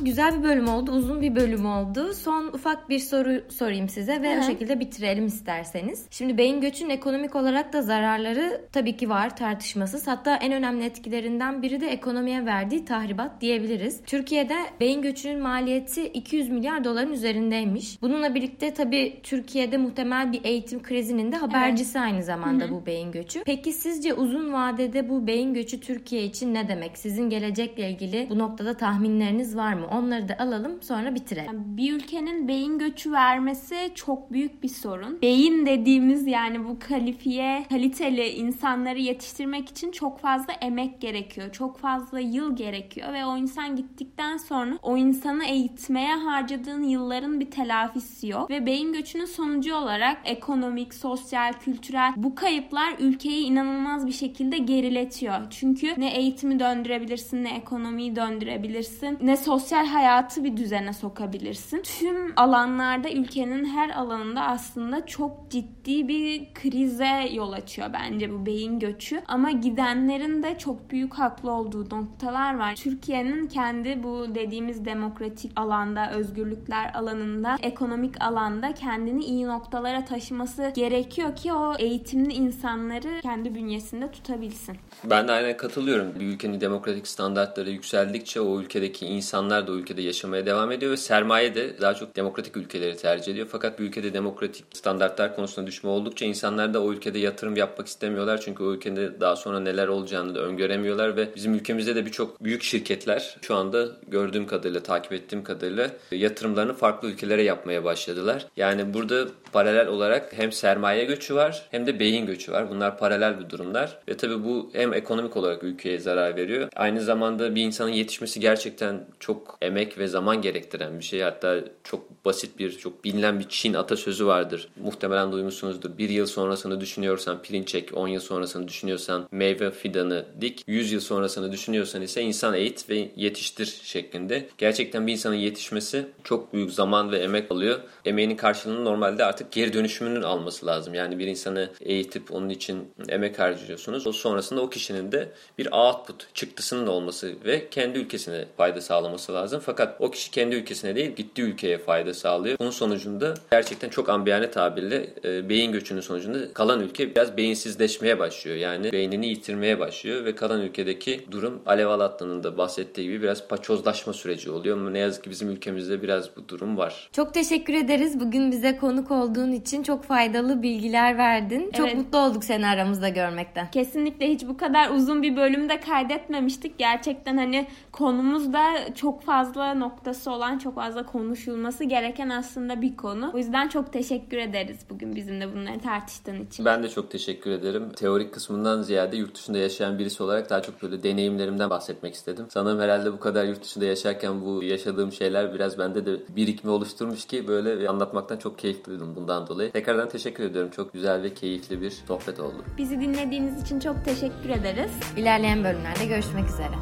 Güzel 0.00 0.38
bir 0.38 0.42
bölüm 0.42 0.68
oldu, 0.68 0.92
uzun 0.92 1.22
bir 1.22 1.36
bölüm 1.36 1.66
oldu. 1.66 2.14
Son 2.14 2.46
ufak 2.46 2.88
bir 2.88 2.98
soru 2.98 3.42
sorayım 3.48 3.88
size 3.88 4.22
ve 4.22 4.34
Hı-hı. 4.34 4.40
o 4.40 4.42
şekilde 4.42 4.80
bitirelim 4.80 5.26
isterseniz. 5.26 6.06
Şimdi 6.10 6.38
beyin 6.38 6.60
göçün 6.60 6.90
ekonomik 6.90 7.36
olarak 7.36 7.72
da 7.72 7.82
zararları 7.82 8.64
tabii 8.72 8.96
ki 8.96 9.08
var 9.08 9.36
tartışmasız. 9.36 10.06
Hatta 10.06 10.36
en 10.36 10.52
önemli 10.52 10.84
etkilerinden 10.84 11.62
biri 11.62 11.80
de 11.80 11.86
ekonomiye 11.86 12.46
verdiği 12.46 12.84
tahribat 12.84 13.40
diyebiliriz. 13.40 14.00
Türkiye'de 14.06 14.56
beyin 14.80 15.02
göçünün 15.02 15.42
maliyeti 15.42 16.06
200 16.06 16.48
milyar 16.48 16.84
doların 16.84 17.12
üzerindeymiş. 17.12 18.02
Bununla 18.02 18.34
birlikte 18.34 18.74
tabii 18.74 19.20
Türkiye'de 19.22 19.76
muhtemel 19.76 20.32
bir 20.32 20.44
eğitim 20.44 20.82
krizinin 20.82 21.32
de 21.32 21.36
habercisi 21.36 21.98
evet. 21.98 22.06
aynı 22.06 22.22
zamanda 22.22 22.64
Hı-hı. 22.64 22.72
bu 22.72 22.86
beyin 22.86 23.12
göçü. 23.12 23.42
Peki 23.44 23.72
sizce 23.72 24.14
uzun 24.14 24.52
vadede 24.52 25.08
bu 25.08 25.26
beyin 25.26 25.54
göçü 25.54 25.80
Türkiye 25.80 26.24
için 26.24 26.54
ne 26.54 26.68
demek? 26.68 26.98
Sizin 26.98 27.30
gelecekle 27.30 27.90
ilgili 27.90 28.26
bu 28.30 28.38
noktada 28.38 28.74
tahminleriniz 28.74 29.56
var 29.56 29.74
mı? 29.74 29.87
Onları 29.92 30.28
da 30.28 30.36
alalım 30.38 30.82
sonra 30.82 31.14
bitirelim. 31.14 31.76
Bir 31.76 31.92
ülkenin 31.92 32.48
beyin 32.48 32.78
göçü 32.78 33.12
vermesi 33.12 33.76
çok 33.94 34.32
büyük 34.32 34.62
bir 34.62 34.68
sorun. 34.68 35.22
Beyin 35.22 35.66
dediğimiz 35.66 36.26
yani 36.26 36.64
bu 36.64 36.78
kalifiye, 36.78 37.64
kaliteli 37.70 38.28
insanları 38.28 38.98
yetiştirmek 38.98 39.68
için 39.68 39.90
çok 39.90 40.20
fazla 40.20 40.52
emek 40.52 41.00
gerekiyor. 41.00 41.52
Çok 41.52 41.78
fazla 41.78 42.20
yıl 42.20 42.56
gerekiyor 42.56 43.12
ve 43.12 43.24
o 43.24 43.36
insan 43.36 43.76
gittikten 43.76 44.36
sonra 44.36 44.78
o 44.82 44.96
insanı 44.96 45.44
eğitmeye 45.44 46.14
harcadığın 46.14 46.82
yılların 46.82 47.40
bir 47.40 47.50
telafisi 47.50 48.28
yok. 48.28 48.50
Ve 48.50 48.66
beyin 48.66 48.92
göçünün 48.92 49.24
sonucu 49.24 49.74
olarak 49.74 50.18
ekonomik, 50.24 50.94
sosyal, 50.94 51.52
kültürel 51.52 52.12
bu 52.16 52.34
kayıplar 52.34 52.94
ülkeyi 52.98 53.44
inanılmaz 53.44 54.06
bir 54.06 54.12
şekilde 54.12 54.58
geriletiyor. 54.58 55.38
Çünkü 55.50 55.94
ne 55.98 56.16
eğitimi 56.16 56.58
döndürebilirsin, 56.60 57.44
ne 57.44 57.56
ekonomiyi 57.56 58.16
döndürebilirsin, 58.16 59.18
ne 59.22 59.36
sosyal 59.36 59.77
sosyal 59.78 59.92
hayatı 59.92 60.44
bir 60.44 60.56
düzene 60.56 60.92
sokabilirsin. 60.92 61.82
Tüm 61.82 62.32
alanlarda 62.36 63.10
ülkenin 63.10 63.64
her 63.64 63.90
alanında 63.90 64.42
aslında 64.42 65.06
çok 65.06 65.50
ciddi 65.50 66.08
bir 66.08 66.54
krize 66.54 67.28
yol 67.32 67.52
açıyor 67.52 67.90
bence 67.92 68.32
bu 68.32 68.46
beyin 68.46 68.78
göçü. 68.78 69.22
Ama 69.28 69.50
gidenlerin 69.50 70.42
de 70.42 70.58
çok 70.58 70.90
büyük 70.90 71.14
haklı 71.14 71.50
olduğu 71.50 71.84
noktalar 71.84 72.58
var. 72.58 72.74
Türkiye'nin 72.76 73.46
kendi 73.46 74.02
bu 74.02 74.34
dediğimiz 74.34 74.84
demokratik 74.84 75.52
alanda, 75.56 76.10
özgürlükler 76.10 76.94
alanında, 76.94 77.56
ekonomik 77.62 78.22
alanda 78.22 78.74
kendini 78.74 79.24
iyi 79.24 79.46
noktalara 79.46 80.04
taşıması 80.04 80.72
gerekiyor 80.74 81.36
ki 81.36 81.52
o 81.52 81.74
eğitimli 81.78 82.32
insanları 82.32 83.20
kendi 83.22 83.54
bünyesinde 83.54 84.10
tutabilsin. 84.10 84.76
Ben 85.04 85.28
de 85.28 85.32
aynen 85.32 85.56
katılıyorum. 85.56 86.12
Bir 86.20 86.26
ülkenin 86.26 86.60
demokratik 86.60 87.08
standartları 87.08 87.70
yükseldikçe 87.70 88.40
o 88.40 88.60
ülkedeki 88.60 89.06
insanlar 89.06 89.66
da 89.68 89.72
o 89.72 89.74
ülkede 89.74 90.02
yaşamaya 90.02 90.46
devam 90.46 90.72
ediyor 90.72 90.92
ve 90.92 90.96
sermaye 90.96 91.54
de 91.54 91.80
daha 91.80 91.94
çok 91.94 92.16
demokratik 92.16 92.56
ülkeleri 92.56 92.96
tercih 92.96 93.32
ediyor. 93.32 93.46
Fakat 93.50 93.78
bir 93.78 93.84
ülkede 93.84 94.14
demokratik 94.14 94.64
standartlar 94.72 95.36
konusunda 95.36 95.66
düşme 95.66 95.90
oldukça 95.90 96.24
insanlar 96.24 96.74
da 96.74 96.82
o 96.82 96.92
ülkede 96.92 97.18
yatırım 97.18 97.56
yapmak 97.56 97.86
istemiyorlar. 97.86 98.40
Çünkü 98.40 98.62
o 98.62 98.72
ülkede 98.72 99.20
daha 99.20 99.36
sonra 99.36 99.60
neler 99.60 99.88
olacağını 99.88 100.34
da 100.34 100.40
öngöremiyorlar 100.40 101.16
ve 101.16 101.28
bizim 101.36 101.54
ülkemizde 101.54 101.96
de 101.96 102.06
birçok 102.06 102.44
büyük 102.44 102.62
şirketler 102.62 103.36
şu 103.42 103.54
anda 103.54 103.88
gördüğüm 104.08 104.46
kadarıyla, 104.46 104.82
takip 104.82 105.12
ettiğim 105.12 105.44
kadarıyla 105.44 105.90
yatırımlarını 106.10 106.74
farklı 106.74 107.08
ülkelere 107.08 107.42
yapmaya 107.42 107.84
başladılar. 107.84 108.46
Yani 108.56 108.94
burada 108.94 109.26
paralel 109.52 109.86
olarak 109.86 110.32
hem 110.38 110.52
sermaye 110.52 111.04
göçü 111.04 111.34
var 111.34 111.66
hem 111.70 111.86
de 111.86 112.00
beyin 112.00 112.26
göçü 112.26 112.52
var. 112.52 112.70
Bunlar 112.70 112.98
paralel 112.98 113.40
bir 113.40 113.50
durumlar 113.50 113.98
ve 114.08 114.16
tabii 114.16 114.44
bu 114.44 114.70
hem 114.72 114.94
ekonomik 114.94 115.36
olarak 115.36 115.64
ülkeye 115.64 115.98
zarar 115.98 116.36
veriyor. 116.36 116.68
Aynı 116.76 117.00
zamanda 117.00 117.54
bir 117.54 117.62
insanın 117.62 117.90
yetişmesi 117.90 118.40
gerçekten 118.40 119.06
çok 119.20 119.58
emek 119.62 119.98
ve 119.98 120.06
zaman 120.06 120.42
gerektiren 120.42 120.98
bir 120.98 121.04
şey. 121.04 121.20
Hatta 121.20 121.60
çok 121.84 122.24
basit 122.24 122.58
bir, 122.58 122.78
çok 122.78 123.04
bilinen 123.04 123.40
bir 123.40 123.48
Çin 123.48 123.74
atasözü 123.74 124.26
vardır. 124.26 124.68
Muhtemelen 124.82 125.32
duymuşsunuzdur. 125.32 125.98
Bir 125.98 126.08
yıl 126.08 126.26
sonrasını 126.26 126.80
düşünüyorsan 126.80 127.42
pirinç 127.42 127.74
ek, 127.74 127.94
10 127.94 128.08
yıl 128.08 128.20
sonrasını 128.20 128.68
düşünüyorsan 128.68 129.28
meyve 129.30 129.70
fidanı 129.70 130.24
dik, 130.40 130.64
100 130.66 130.92
yıl 130.92 131.00
sonrasını 131.00 131.52
düşünüyorsan 131.52 132.02
ise 132.02 132.22
insan 132.22 132.54
eğit 132.54 132.90
ve 132.90 133.10
yetiştir 133.16 133.80
şeklinde. 133.84 134.48
Gerçekten 134.58 135.06
bir 135.06 135.12
insanın 135.12 135.34
yetişmesi 135.34 136.06
çok 136.24 136.52
büyük 136.52 136.72
zaman 136.72 137.12
ve 137.12 137.18
emek 137.18 137.52
alıyor. 137.52 137.78
Emeğinin 138.04 138.36
karşılığını 138.36 138.84
normalde 138.84 139.24
artık 139.24 139.37
geri 139.50 139.72
dönüşümünün 139.72 140.22
alması 140.22 140.66
lazım. 140.66 140.94
Yani 140.94 141.18
bir 141.18 141.26
insanı 141.26 141.70
eğitip 141.80 142.34
onun 142.34 142.48
için 142.48 142.92
emek 143.08 143.38
harcıyorsunuz. 143.38 144.06
O 144.06 144.12
sonrasında 144.12 144.60
o 144.60 144.70
kişinin 144.70 145.12
de 145.12 145.28
bir 145.58 145.72
output, 145.72 146.34
çıktısının 146.34 146.86
olması 146.86 147.34
ve 147.44 147.68
kendi 147.70 147.98
ülkesine 147.98 148.44
fayda 148.56 148.80
sağlaması 148.80 149.34
lazım. 149.34 149.62
Fakat 149.64 150.00
o 150.00 150.10
kişi 150.10 150.30
kendi 150.30 150.56
ülkesine 150.56 150.96
değil 150.96 151.10
gittiği 151.10 151.42
ülkeye 151.42 151.78
fayda 151.78 152.14
sağlıyor. 152.14 152.58
Bunun 152.60 152.70
sonucunda 152.70 153.34
gerçekten 153.50 153.88
çok 153.88 154.08
ambiyane 154.08 154.50
tabirle 154.50 155.10
e, 155.24 155.48
beyin 155.48 155.72
göçünün 155.72 156.00
sonucunda 156.00 156.52
kalan 156.52 156.80
ülke 156.80 157.10
biraz 157.10 157.36
beyinsizleşmeye 157.36 158.18
başlıyor. 158.18 158.56
Yani 158.56 158.92
beynini 158.92 159.26
yitirmeye 159.26 159.78
başlıyor 159.78 160.24
ve 160.24 160.34
kalan 160.34 160.60
ülkedeki 160.60 161.20
durum 161.30 161.62
Alev 161.66 161.86
Alatlı'nın 161.86 162.42
da 162.42 162.58
bahsettiği 162.58 163.06
gibi 163.06 163.22
biraz 163.22 163.48
paçozlaşma 163.48 164.12
süreci 164.12 164.50
oluyor. 164.50 164.76
Ama 164.76 164.90
ne 164.90 164.98
yazık 164.98 165.24
ki 165.24 165.30
bizim 165.30 165.50
ülkemizde 165.50 166.02
biraz 166.02 166.36
bu 166.36 166.48
durum 166.48 166.76
var. 166.76 167.08
Çok 167.12 167.34
teşekkür 167.34 167.74
ederiz. 167.74 168.20
Bugün 168.20 168.52
bize 168.52 168.76
konuk 168.76 169.10
olduğun 169.28 169.52
için 169.52 169.82
çok 169.82 170.04
faydalı 170.04 170.62
bilgiler 170.62 171.18
verdin. 171.18 171.70
Çok 171.76 171.86
Evet. 171.86 171.96
mutlu 171.96 172.18
olduk 172.18 172.44
seni 172.44 172.66
aramızda 172.66 173.08
görmekten. 173.08 173.70
Kesinlikle 173.70 174.28
hiç 174.28 174.46
bu 174.48 174.56
kadar 174.56 174.90
uzun 174.90 175.22
bir 175.22 175.36
bölümde 175.36 175.80
kaydetmemiştik. 175.80 176.78
Gerçekten 176.78 177.36
hani 177.36 177.66
konumuz 177.92 178.52
da 178.52 178.94
çok 178.94 179.22
fazla 179.22 179.74
noktası 179.74 180.30
olan, 180.30 180.58
çok 180.58 180.74
fazla 180.74 181.06
konuşulması 181.06 181.84
gereken 181.84 182.28
aslında 182.28 182.82
bir 182.82 182.96
konu. 182.96 183.30
O 183.34 183.38
yüzden 183.38 183.68
çok 183.68 183.92
teşekkür 183.92 184.36
ederiz 184.36 184.78
bugün 184.90 185.16
bizimle 185.16 185.54
bunları 185.54 185.80
tartıştığın 185.80 186.44
için. 186.44 186.64
Ben 186.64 186.82
de 186.82 186.88
çok 186.88 187.10
teşekkür 187.10 187.50
ederim. 187.50 187.90
Teorik 187.96 188.34
kısmından 188.34 188.82
ziyade 188.82 189.16
yurt 189.16 189.34
dışında 189.34 189.58
yaşayan 189.58 189.98
birisi 189.98 190.22
olarak 190.22 190.50
daha 190.50 190.62
çok 190.62 190.82
böyle 190.82 191.02
deneyimlerimden 191.02 191.70
bahsetmek 191.70 192.14
istedim. 192.14 192.46
Sanırım 192.48 192.80
herhalde 192.80 193.12
bu 193.12 193.20
kadar 193.20 193.44
yurt 193.44 193.62
dışında 193.64 193.84
yaşarken 193.84 194.40
bu 194.44 194.62
yaşadığım 194.62 195.12
şeyler 195.12 195.54
biraz 195.54 195.78
bende 195.78 196.06
de 196.06 196.36
birikme 196.36 196.70
oluşturmuş 196.70 197.24
ki 197.26 197.48
böyle 197.48 197.88
anlatmaktan 197.88 198.36
çok 198.36 198.58
keyif 198.58 198.84
duydum 198.86 199.16
bundan 199.20 199.46
dolayı. 199.46 199.72
Tekrardan 199.72 200.08
teşekkür 200.08 200.44
ediyorum. 200.44 200.70
Çok 200.70 200.92
güzel 200.92 201.22
ve 201.22 201.34
keyifli 201.34 201.82
bir 201.82 201.90
sohbet 201.90 202.40
oldu. 202.40 202.64
Bizi 202.78 203.00
dinlediğiniz 203.00 203.62
için 203.62 203.80
çok 203.80 204.04
teşekkür 204.04 204.48
ederiz. 204.50 204.90
İlerleyen 205.16 205.64
bölümlerde 205.64 206.06
görüşmek 206.06 206.44
üzere. 206.48 206.74